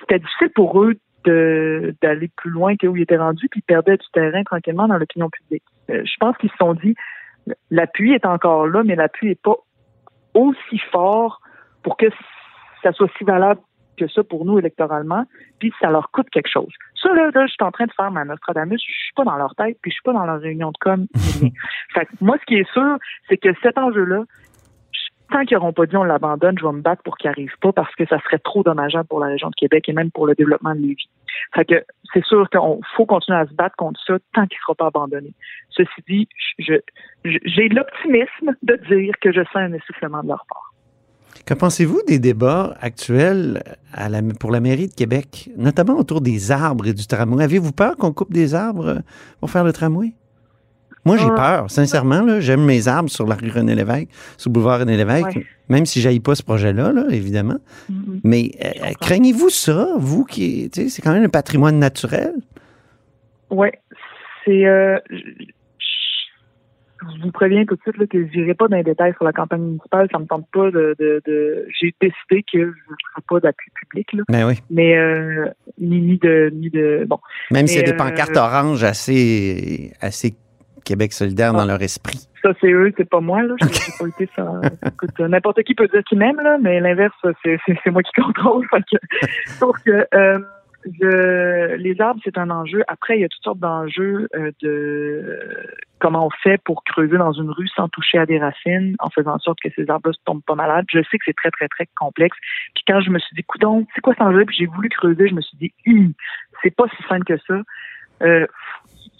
c'était 0.00 0.18
difficile 0.18 0.50
pour 0.54 0.82
eux 0.82 0.96
d'aller 1.24 2.30
plus 2.36 2.50
loin 2.50 2.76
que 2.76 2.86
où 2.86 2.96
ils 2.96 3.02
étaient 3.02 3.16
rendus, 3.16 3.48
puis 3.48 3.60
ils 3.60 3.66
perdaient 3.66 3.96
du 3.96 4.06
terrain 4.12 4.42
tranquillement 4.42 4.88
dans 4.88 4.98
l'opinion 4.98 5.30
publique. 5.30 5.62
Euh, 5.90 6.02
je 6.04 6.16
pense 6.18 6.36
qu'ils 6.38 6.50
se 6.50 6.56
sont 6.56 6.74
dit, 6.74 6.94
l'appui 7.70 8.12
est 8.12 8.26
encore 8.26 8.66
là, 8.66 8.82
mais 8.84 8.96
l'appui 8.96 9.28
n'est 9.28 9.34
pas 9.34 9.56
aussi 10.34 10.78
fort 10.90 11.40
pour 11.82 11.96
que 11.96 12.06
ça 12.82 12.92
soit 12.92 13.10
si 13.18 13.24
valable 13.24 13.60
que 13.96 14.08
ça 14.08 14.24
pour 14.24 14.44
nous 14.44 14.58
électoralement, 14.58 15.24
puis 15.58 15.72
ça 15.80 15.88
leur 15.90 16.10
coûte 16.10 16.28
quelque 16.30 16.50
chose. 16.50 16.72
Ça, 17.00 17.12
là, 17.14 17.30
là 17.32 17.46
je 17.46 17.52
suis 17.52 17.62
en 17.64 17.70
train 17.70 17.86
de 17.86 17.92
faire 17.92 18.10
ma 18.10 18.24
Nostradamus, 18.24 18.80
je 18.80 18.92
suis 18.92 19.12
pas 19.14 19.24
dans 19.24 19.36
leur 19.36 19.54
tête, 19.54 19.78
puis 19.82 19.90
je 19.90 19.94
suis 19.94 20.02
pas 20.02 20.12
dans 20.12 20.26
leur 20.26 20.40
réunion 20.40 20.70
de 20.72 20.78
com. 20.80 21.06
fait 21.94 22.06
que 22.06 22.12
moi, 22.20 22.36
ce 22.40 22.44
qui 22.46 22.56
est 22.56 22.70
sûr, 22.72 22.98
c'est 23.28 23.36
que 23.36 23.50
cet 23.62 23.78
enjeu-là, 23.78 24.24
je- 24.26 24.53
tant 25.30 25.44
qu'ils 25.44 25.56
n'auront 25.56 25.72
pas 25.72 25.86
dit 25.86 25.96
on 25.96 26.04
l'abandonne, 26.04 26.58
je 26.58 26.64
vais 26.64 26.72
me 26.72 26.80
battre 26.80 27.02
pour 27.02 27.16
qu'il 27.16 27.30
n'arrive 27.30 27.52
pas 27.60 27.72
parce 27.72 27.94
que 27.94 28.06
ça 28.06 28.20
serait 28.20 28.38
trop 28.38 28.62
dommageable 28.62 29.08
pour 29.08 29.20
la 29.20 29.26
région 29.26 29.50
de 29.50 29.54
Québec 29.54 29.88
et 29.88 29.92
même 29.92 30.10
pour 30.10 30.26
le 30.26 30.34
développement 30.34 30.74
de 30.74 30.80
Lévis. 30.80 31.08
Fait 31.54 31.64
que 31.64 31.84
c'est 32.12 32.24
sûr 32.24 32.48
qu'il 32.50 32.60
faut 32.96 33.06
continuer 33.06 33.38
à 33.38 33.46
se 33.46 33.54
battre 33.54 33.76
contre 33.76 34.00
ça 34.06 34.14
tant 34.34 34.46
qu'il 34.46 34.56
ne 34.56 34.62
sera 34.62 34.74
pas 34.74 34.86
abandonné. 34.86 35.32
Ceci 35.70 36.02
dit, 36.08 36.28
j'ai 36.58 37.68
l'optimisme 37.68 38.54
de 38.62 38.76
dire 38.88 39.14
que 39.20 39.32
je 39.32 39.40
sens 39.44 39.56
un 39.56 39.72
essoufflement 39.72 40.22
de 40.22 40.28
leur 40.28 40.44
part. 40.48 40.72
Que 41.46 41.54
pensez-vous 41.54 42.00
des 42.06 42.20
débats 42.20 42.74
actuels 42.80 43.62
pour 44.38 44.52
la 44.52 44.60
mairie 44.60 44.86
de 44.86 44.94
Québec, 44.94 45.50
notamment 45.56 45.98
autour 45.98 46.20
des 46.20 46.52
arbres 46.52 46.86
et 46.86 46.94
du 46.94 47.06
tramway? 47.06 47.42
Avez-vous 47.42 47.72
peur 47.72 47.96
qu'on 47.96 48.12
coupe 48.12 48.32
des 48.32 48.54
arbres 48.54 49.02
pour 49.40 49.50
faire 49.50 49.64
le 49.64 49.72
tramway? 49.72 50.12
Moi, 51.04 51.16
j'ai 51.18 51.28
peur, 51.28 51.70
sincèrement. 51.70 52.22
là. 52.22 52.40
J'aime 52.40 52.64
mes 52.64 52.88
arbres 52.88 53.10
sur 53.10 53.26
la 53.26 53.34
rue 53.34 53.50
René-Lévesque, 53.50 54.08
sur 54.38 54.48
le 54.50 54.54
boulevard 54.54 54.80
René-Lévesque, 54.80 55.36
Ouais. 55.36 55.46
même 55.68 55.84
si 55.86 56.00
je 56.00 56.18
pas 56.20 56.34
ce 56.34 56.42
projet-là, 56.42 56.92
là, 56.92 57.04
évidemment. 57.10 57.58
Mhm. 57.90 58.20
Mais 58.24 58.52
euh, 58.64 58.92
craignez-vous 59.00 59.50
ça, 59.50 59.88
vous 59.98 60.24
qui, 60.24 60.70
c'est 60.72 61.02
quand 61.02 61.12
même 61.12 61.24
un 61.24 61.28
patrimoine 61.28 61.78
naturel? 61.78 62.32
Oui, 63.50 63.68
c'est 64.44 64.66
euh, 64.66 64.98
je, 65.10 65.44
vous 67.22 67.30
préviens 67.30 67.64
tout 67.66 67.76
de 67.76 67.80
suite 67.82 67.98
là, 67.98 68.06
que 68.06 68.26
je 68.26 68.38
n'irai 68.38 68.54
pas 68.54 68.66
dans 68.68 68.76
les 68.76 68.82
détails 68.82 69.12
sur 69.14 69.24
la 69.24 69.32
campagne 69.32 69.60
municipale. 69.60 70.08
Ça 70.10 70.18
me 70.18 70.24
tente 70.26 70.46
pas 70.52 70.70
de. 70.70 70.96
de, 70.98 71.22
de 71.26 71.66
j'ai 71.78 71.94
décidé 72.00 72.42
que 72.50 72.58
je 72.58 72.58
ne 72.60 72.70
ferai 72.72 73.22
pas 73.28 73.40
d'appui 73.40 73.70
public. 73.80 74.12
Là. 74.14 74.22
Ben 74.28 74.46
oui. 74.46 74.54
Mais 74.70 74.96
euh, 74.96 75.46
ni, 75.78 76.00
ni 76.00 76.18
de 76.18 76.50
ni 76.54 76.70
de 76.70 77.04
bon. 77.06 77.18
Même 77.50 77.66
s'il 77.66 77.76
y 77.76 77.80
a 77.80 77.86
Mais, 77.86 77.92
des 77.92 77.96
pancartes 77.96 78.36
oranges 78.36 78.82
assez, 78.84 79.92
assez 80.00 80.34
Québec 80.84 81.12
solidaire 81.12 81.52
dans 81.52 81.60
Ah. 81.60 81.66
leur 81.66 81.82
esprit. 81.82 82.28
Ça, 82.42 82.52
c'est 82.60 82.70
eux, 82.70 82.92
c'est 82.96 83.08
pas 83.08 83.20
moi. 83.20 83.42
Là. 83.42 83.54
J'ai 83.60 83.92
pas 83.98 84.06
été 84.08 84.28
ça. 84.36 84.60
Écoute, 84.86 85.10
euh, 85.20 85.28
n'importe 85.28 85.62
qui 85.62 85.74
peut 85.74 85.88
dire 85.88 86.02
qu'il 86.04 86.18
m'aime, 86.18 86.40
là, 86.40 86.58
mais 86.60 86.78
l'inverse, 86.80 87.14
c'est, 87.42 87.58
c'est, 87.66 87.76
c'est 87.82 87.90
moi 87.90 88.02
qui 88.02 88.12
contrôle. 88.20 88.66
Fait 88.70 88.82
que, 88.82 88.96
sauf 89.58 89.76
que 89.84 90.06
euh, 90.14 90.38
je- 91.00 91.76
les 91.76 91.98
arbres, 92.00 92.20
c'est 92.22 92.36
un 92.36 92.50
enjeu. 92.50 92.82
Après, 92.88 93.16
il 93.16 93.22
y 93.22 93.24
a 93.24 93.28
toutes 93.28 93.42
sortes 93.42 93.58
d'enjeux 93.60 94.28
euh, 94.36 94.50
de 94.62 95.38
comment 96.00 96.26
on 96.26 96.30
fait 96.42 96.58
pour 96.64 96.84
creuser 96.84 97.16
dans 97.16 97.32
une 97.32 97.50
rue 97.50 97.68
sans 97.68 97.88
toucher 97.88 98.18
à 98.18 98.26
des 98.26 98.38
racines, 98.38 98.94
en 98.98 99.08
faisant 99.08 99.36
en 99.36 99.38
sorte 99.38 99.58
que 99.62 99.70
ces 99.74 99.88
arbres-là 99.88 100.12
ne 100.12 100.24
tombent 100.26 100.44
pas 100.44 100.54
malades. 100.54 100.84
Je 100.92 100.98
sais 101.10 101.16
que 101.16 101.24
c'est 101.24 101.36
très, 101.36 101.50
très, 101.50 101.68
très 101.68 101.88
complexe. 101.96 102.36
Puis 102.74 102.84
quand 102.86 103.00
je 103.00 103.08
me 103.08 103.18
suis 103.18 103.34
dit, 103.34 103.42
coudon, 103.44 103.86
c'est 103.94 104.02
quoi 104.02 104.12
cet 104.12 104.20
enjeu? 104.22 104.44
Puis 104.44 104.56
j'ai 104.58 104.66
voulu 104.66 104.90
creuser, 104.90 105.28
je 105.28 105.34
me 105.34 105.40
suis 105.40 105.56
dit, 105.56 105.72
Hum, 105.86 106.12
c'est 106.62 106.74
pas 106.76 106.84
si 106.94 107.02
simple 107.08 107.24
que 107.24 107.38
ça. 107.46 107.62
Euh, 108.22 108.46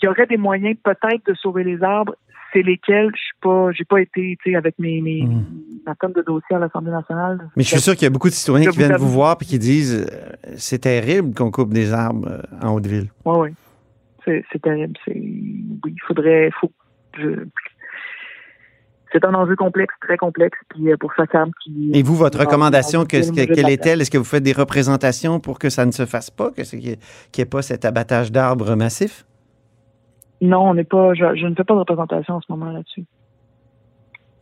il 0.02 0.06
y 0.06 0.08
aurait 0.08 0.26
des 0.26 0.36
moyens 0.36 0.76
peut-être 0.82 1.26
de 1.26 1.34
sauver 1.34 1.64
les 1.64 1.82
arbres. 1.82 2.14
C'est 2.52 2.62
lesquels 2.62 3.10
je 3.16 3.20
suis 3.20 3.34
pas, 3.40 3.72
j'ai 3.72 3.84
pas 3.84 4.00
été, 4.00 4.36
tu 4.42 4.50
sais, 4.50 4.56
avec 4.56 4.78
mes, 4.78 5.00
mes 5.00 5.22
Mm. 5.24 5.44
ma 5.86 5.94
tonne 5.96 6.12
de 6.12 6.22
dossiers 6.22 6.54
à 6.54 6.60
l'Assemblée 6.60 6.92
nationale. 6.92 7.48
Mais 7.56 7.64
je 7.64 7.68
suis 7.70 7.80
sûr 7.80 7.94
qu'il 7.94 8.04
y 8.04 8.06
a 8.06 8.10
beaucoup 8.10 8.28
de 8.28 8.34
citoyens 8.34 8.70
qui 8.70 8.76
vous 8.78 8.84
viennent 8.84 8.96
vous 8.96 9.08
voir 9.10 9.36
et 9.40 9.44
qui 9.44 9.58
disent 9.58 10.06
euh, 10.08 10.32
c'est 10.56 10.78
terrible 10.78 11.34
qu'on 11.34 11.50
coupe 11.50 11.72
des 11.74 11.92
arbres 11.92 12.28
euh, 12.28 12.40
en 12.62 12.74
Haute-Ville. 12.74 13.08
Ouais, 13.24 13.36
ouais. 13.38 13.54
C'est, 14.24 14.44
terrible. 14.62 14.94
C'est, 15.04 15.12
oui, 15.16 15.80
il 15.86 16.00
faudrait, 16.06 16.50
faut, 16.60 16.70
je- 17.18 17.44
c'est 19.14 19.24
un 19.24 19.32
enjeu 19.34 19.54
complexe, 19.56 19.94
très 20.00 20.16
complexe. 20.18 20.58
Puis 20.68 20.90
euh, 20.92 20.96
pour 20.98 21.12
ça, 21.16 21.26
Cam, 21.26 21.50
qui. 21.62 21.90
Et 21.94 22.02
vous, 22.02 22.16
votre 22.16 22.38
recommandation, 22.40 23.04
que- 23.04 23.16
que- 23.30 23.54
quelle 23.54 23.70
est-elle? 23.70 24.00
Est-ce 24.02 24.10
que 24.10 24.18
vous 24.18 24.24
faites 24.24 24.42
des 24.42 24.52
représentations 24.52 25.38
pour 25.40 25.58
que 25.58 25.70
ça 25.70 25.86
ne 25.86 25.92
se 25.92 26.04
fasse 26.04 26.30
pas, 26.30 26.50
qu'il 26.50 26.80
n'y 26.80 26.96
ait 27.38 27.44
pas 27.46 27.62
cet 27.62 27.84
abattage 27.84 28.32
d'arbres 28.32 28.74
massif? 28.74 29.24
Non, 30.42 30.70
on 30.70 30.74
n'est 30.74 30.84
pas, 30.84 31.14
je, 31.14 31.24
je 31.36 31.46
ne 31.46 31.54
fais 31.54 31.64
pas 31.64 31.74
de 31.74 31.78
représentation 31.78 32.34
en 32.34 32.40
ce 32.40 32.46
moment 32.50 32.70
là-dessus. 32.72 33.04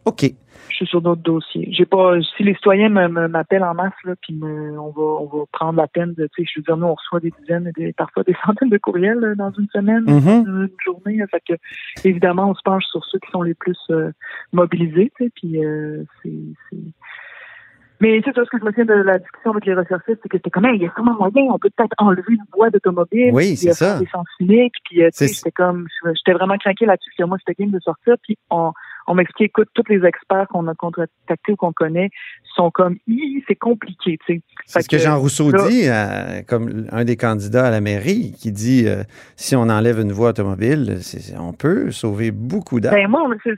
OK. 0.04 0.24
Je 0.68 0.74
suis 0.76 0.86
sur 0.86 1.02
d'autres 1.02 1.22
dossiers. 1.22 1.68
J'ai 1.72 1.84
pas, 1.84 2.14
si 2.36 2.42
les 2.42 2.54
citoyens 2.54 2.88
m'appellent 2.88 3.62
en 3.64 3.74
masse, 3.74 3.92
là, 4.04 4.14
puis 4.22 4.34
me- 4.34 4.78
on 4.78 4.90
va, 4.90 5.02
on 5.02 5.26
va 5.26 5.44
prendre 5.52 5.78
la 5.78 5.86
peine 5.86 6.14
de, 6.14 6.28
tu 6.34 6.42
sais, 6.44 6.50
je 6.52 6.60
veux 6.60 6.62
dire, 6.64 6.76
nous, 6.76 6.86
on 6.86 6.94
reçoit 6.94 7.20
des 7.20 7.32
dizaines, 7.40 7.66
et 7.68 7.72
des, 7.72 7.92
parfois 7.92 8.22
des 8.22 8.34
centaines 8.46 8.70
de 8.70 8.78
courriels 8.78 9.18
là, 9.18 9.34
dans 9.34 9.50
une 9.52 9.68
semaine, 9.68 10.04
Mhm. 10.04 10.44
une 10.46 10.70
journée. 10.84 11.16
là. 11.18 11.26
fait 11.28 11.42
que, 11.46 11.54
évidemment, 12.08 12.50
on 12.50 12.54
se 12.54 12.62
penche 12.62 12.84
sur 12.86 13.04
ceux 13.04 13.18
qui 13.18 13.30
sont 13.30 13.42
les 13.42 13.54
plus 13.54 13.78
euh, 13.90 14.10
mobilisés, 14.52 15.12
tu 15.16 15.24
sais, 15.24 15.30
puis 15.34 15.64
euh, 15.64 16.04
c'est, 16.22 16.30
Mais 18.00 18.20
c'est 18.24 18.34
ça 18.34 18.44
ce 18.44 18.50
que 18.50 18.58
je 18.58 18.64
me 18.64 18.70
souviens 18.70 18.84
de 18.86 18.94
la 19.02 19.18
discussion 19.18 19.52
avec 19.52 19.64
les 19.66 19.74
recherchistes, 19.74 20.18
c'est 20.22 20.28
que 20.28 20.36
c'était 20.38 20.50
comme, 20.50 20.64
Hey, 20.64 20.76
il 20.76 20.82
y 20.82 20.86
a 20.86 20.92
sûrement 20.94 21.14
moyen, 21.14 21.42
on 21.52 21.58
peut 21.58 21.70
peut-être 21.76 21.94
enlever 21.98 22.22
une 22.32 22.42
voie 22.52 22.70
d'automobile. 22.70 23.30
Oui, 23.32 23.56
c'est 23.56 23.70
euh, 23.70 23.72
ça. 23.74 23.98
Des 24.00 24.06
sens 24.06 24.26
uniques, 24.40 24.74
puis 24.84 25.02
euh, 25.04 25.10
tu 25.16 25.26
sais, 25.28 25.32
j'étais 25.34 25.52
comme, 25.52 25.86
j'étais 26.16 26.32
vraiment 26.32 26.56
craqué 26.56 26.86
là-dessus, 26.86 27.12
moi, 27.26 27.36
c'était 27.46 27.62
game 27.62 27.70
de 27.72 27.78
sortir, 27.80 28.14
puis 28.22 28.36
on, 28.50 28.72
on 29.06 29.14
m'explique, 29.14 29.48
écoute, 29.50 29.68
tous 29.74 29.84
les 29.88 30.04
experts 30.06 30.46
qu'on 30.48 30.66
a 30.68 30.74
contactés 30.74 31.52
ou 31.52 31.56
qu'on 31.56 31.72
connaît 31.72 32.10
sont 32.54 32.70
comme, 32.70 32.96
c'est 33.48 33.54
compliqué, 33.56 34.18
tu 34.26 34.34
sais. 34.36 34.42
C'est 34.66 34.82
ce 34.82 34.88
que 34.88 34.96
que, 34.96 35.02
Jean 35.02 35.18
Rousseau 35.18 35.50
là- 35.50 35.68
dit, 35.68 35.88
euh, 35.88 36.42
comme 36.46 36.86
un 36.92 37.04
des 37.04 37.16
candidats 37.16 37.66
à 37.66 37.70
la 37.70 37.80
mairie, 37.80 38.34
qui 38.38 38.52
dit 38.52 38.84
euh, 38.86 39.02
si 39.36 39.56
on 39.56 39.62
enlève 39.62 39.98
une 40.00 40.12
voie 40.12 40.30
automobile, 40.30 40.98
on 41.40 41.52
peut 41.52 41.90
sauver 41.90 42.30
beaucoup 42.30 42.80
d'arbres. 42.80 42.96
Ben 42.98 43.08
moi, 43.08 43.28
c'est- 43.42 43.50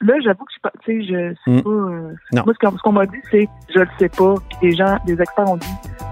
là, 0.00 0.14
j'avoue 0.22 0.44
que 0.44 0.50
je 0.50 0.52
suis 0.52 0.60
pas, 0.60 0.72
tu 0.84 1.02
sais, 1.02 1.06
je 1.06 1.34
sais 1.44 1.50
Mm. 1.58 1.62
pas. 1.62 1.70
euh, 1.70 2.12
Non. 2.32 2.42
Moi, 2.44 2.54
ce 2.54 2.66
qu'on, 2.66 2.76
ce 2.76 2.82
qu'on 2.82 2.92
m'a 2.92 3.06
dit, 3.06 3.18
c'est, 3.30 3.48
je 3.74 3.80
le 3.80 3.88
sais 3.98 4.08
pas. 4.08 4.34
Puis 4.60 4.70
des 4.70 4.76
gens, 4.76 4.96
des 5.06 5.20
experts 5.20 5.50
ont 5.50 5.56
dit, 5.56 5.66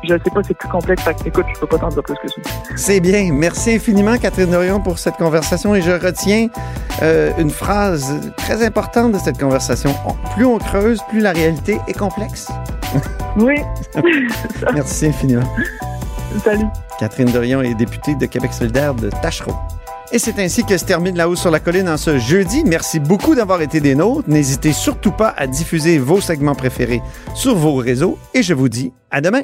je 0.07 0.14
le 0.14 0.21
sais 0.25 0.31
pas, 0.31 0.40
c'est 0.47 0.57
plus 0.57 0.69
complexe. 0.69 1.03
Fait 1.03 1.14
que, 1.14 1.29
écoute, 1.29 1.45
je 1.55 1.61
peux 1.61 1.67
pas 1.67 1.79
t'en 1.79 1.88
dire 1.88 2.03
plus 2.03 2.14
que 2.23 2.29
ça. 2.29 2.40
C'est 2.77 3.01
bien. 3.01 3.31
Merci 3.33 3.75
infiniment, 3.75 4.17
Catherine 4.19 4.51
Dorion, 4.51 4.81
pour 4.81 4.99
cette 4.99 5.17
conversation. 5.17 5.75
Et 5.75 5.83
je 5.83 5.90
retiens 5.93 6.49
euh, 7.03 7.33
une 7.38 7.51
phrase 7.51 8.14
très 8.37 8.64
importante 8.64 9.12
de 9.12 9.19
cette 9.19 9.38
conversation. 9.38 9.95
On- 10.07 10.14
plus 10.35 10.45
on 10.47 10.59
creuse, 10.59 11.01
plus 11.09 11.21
la 11.21 11.33
réalité 11.33 11.79
est 11.88 11.99
complexe. 11.99 12.49
Oui. 13.37 13.57
Merci 14.75 15.07
infiniment. 15.07 15.43
Salut. 16.45 16.67
Catherine 17.01 17.31
Dorion 17.33 17.62
est 17.62 17.75
députée 17.75 18.14
de 18.14 18.27
Québec 18.27 18.53
solidaire 18.53 18.95
de 18.95 19.11
Tachereau. 19.11 19.55
Et 20.12 20.21
c'est 20.21 20.38
ainsi 20.38 20.64
que 20.64 20.77
se 20.79 20.85
termine 20.85 21.17
La 21.17 21.29
Hausse 21.29 21.40
sur 21.40 21.51
la 21.51 21.59
Colline 21.59 21.88
en 21.88 21.97
ce 21.97 22.19
jeudi. 22.19 22.62
Merci 22.64 23.01
beaucoup 23.01 23.35
d'avoir 23.35 23.61
été 23.62 23.81
des 23.81 23.97
nôtres. 23.97 24.29
N'hésitez 24.29 24.73
surtout 24.73 25.11
pas 25.11 25.35
à 25.37 25.49
diffuser 25.49 25.99
vos 25.99 26.21
segments 26.21 26.55
préférés 26.55 27.03
sur 27.35 27.57
vos 27.57 27.75
réseaux. 27.75 28.19
Et 28.35 28.43
je 28.45 28.55
vous 28.55 28.69
dis 28.69 28.93
à 29.11 29.21
demain. 29.21 29.40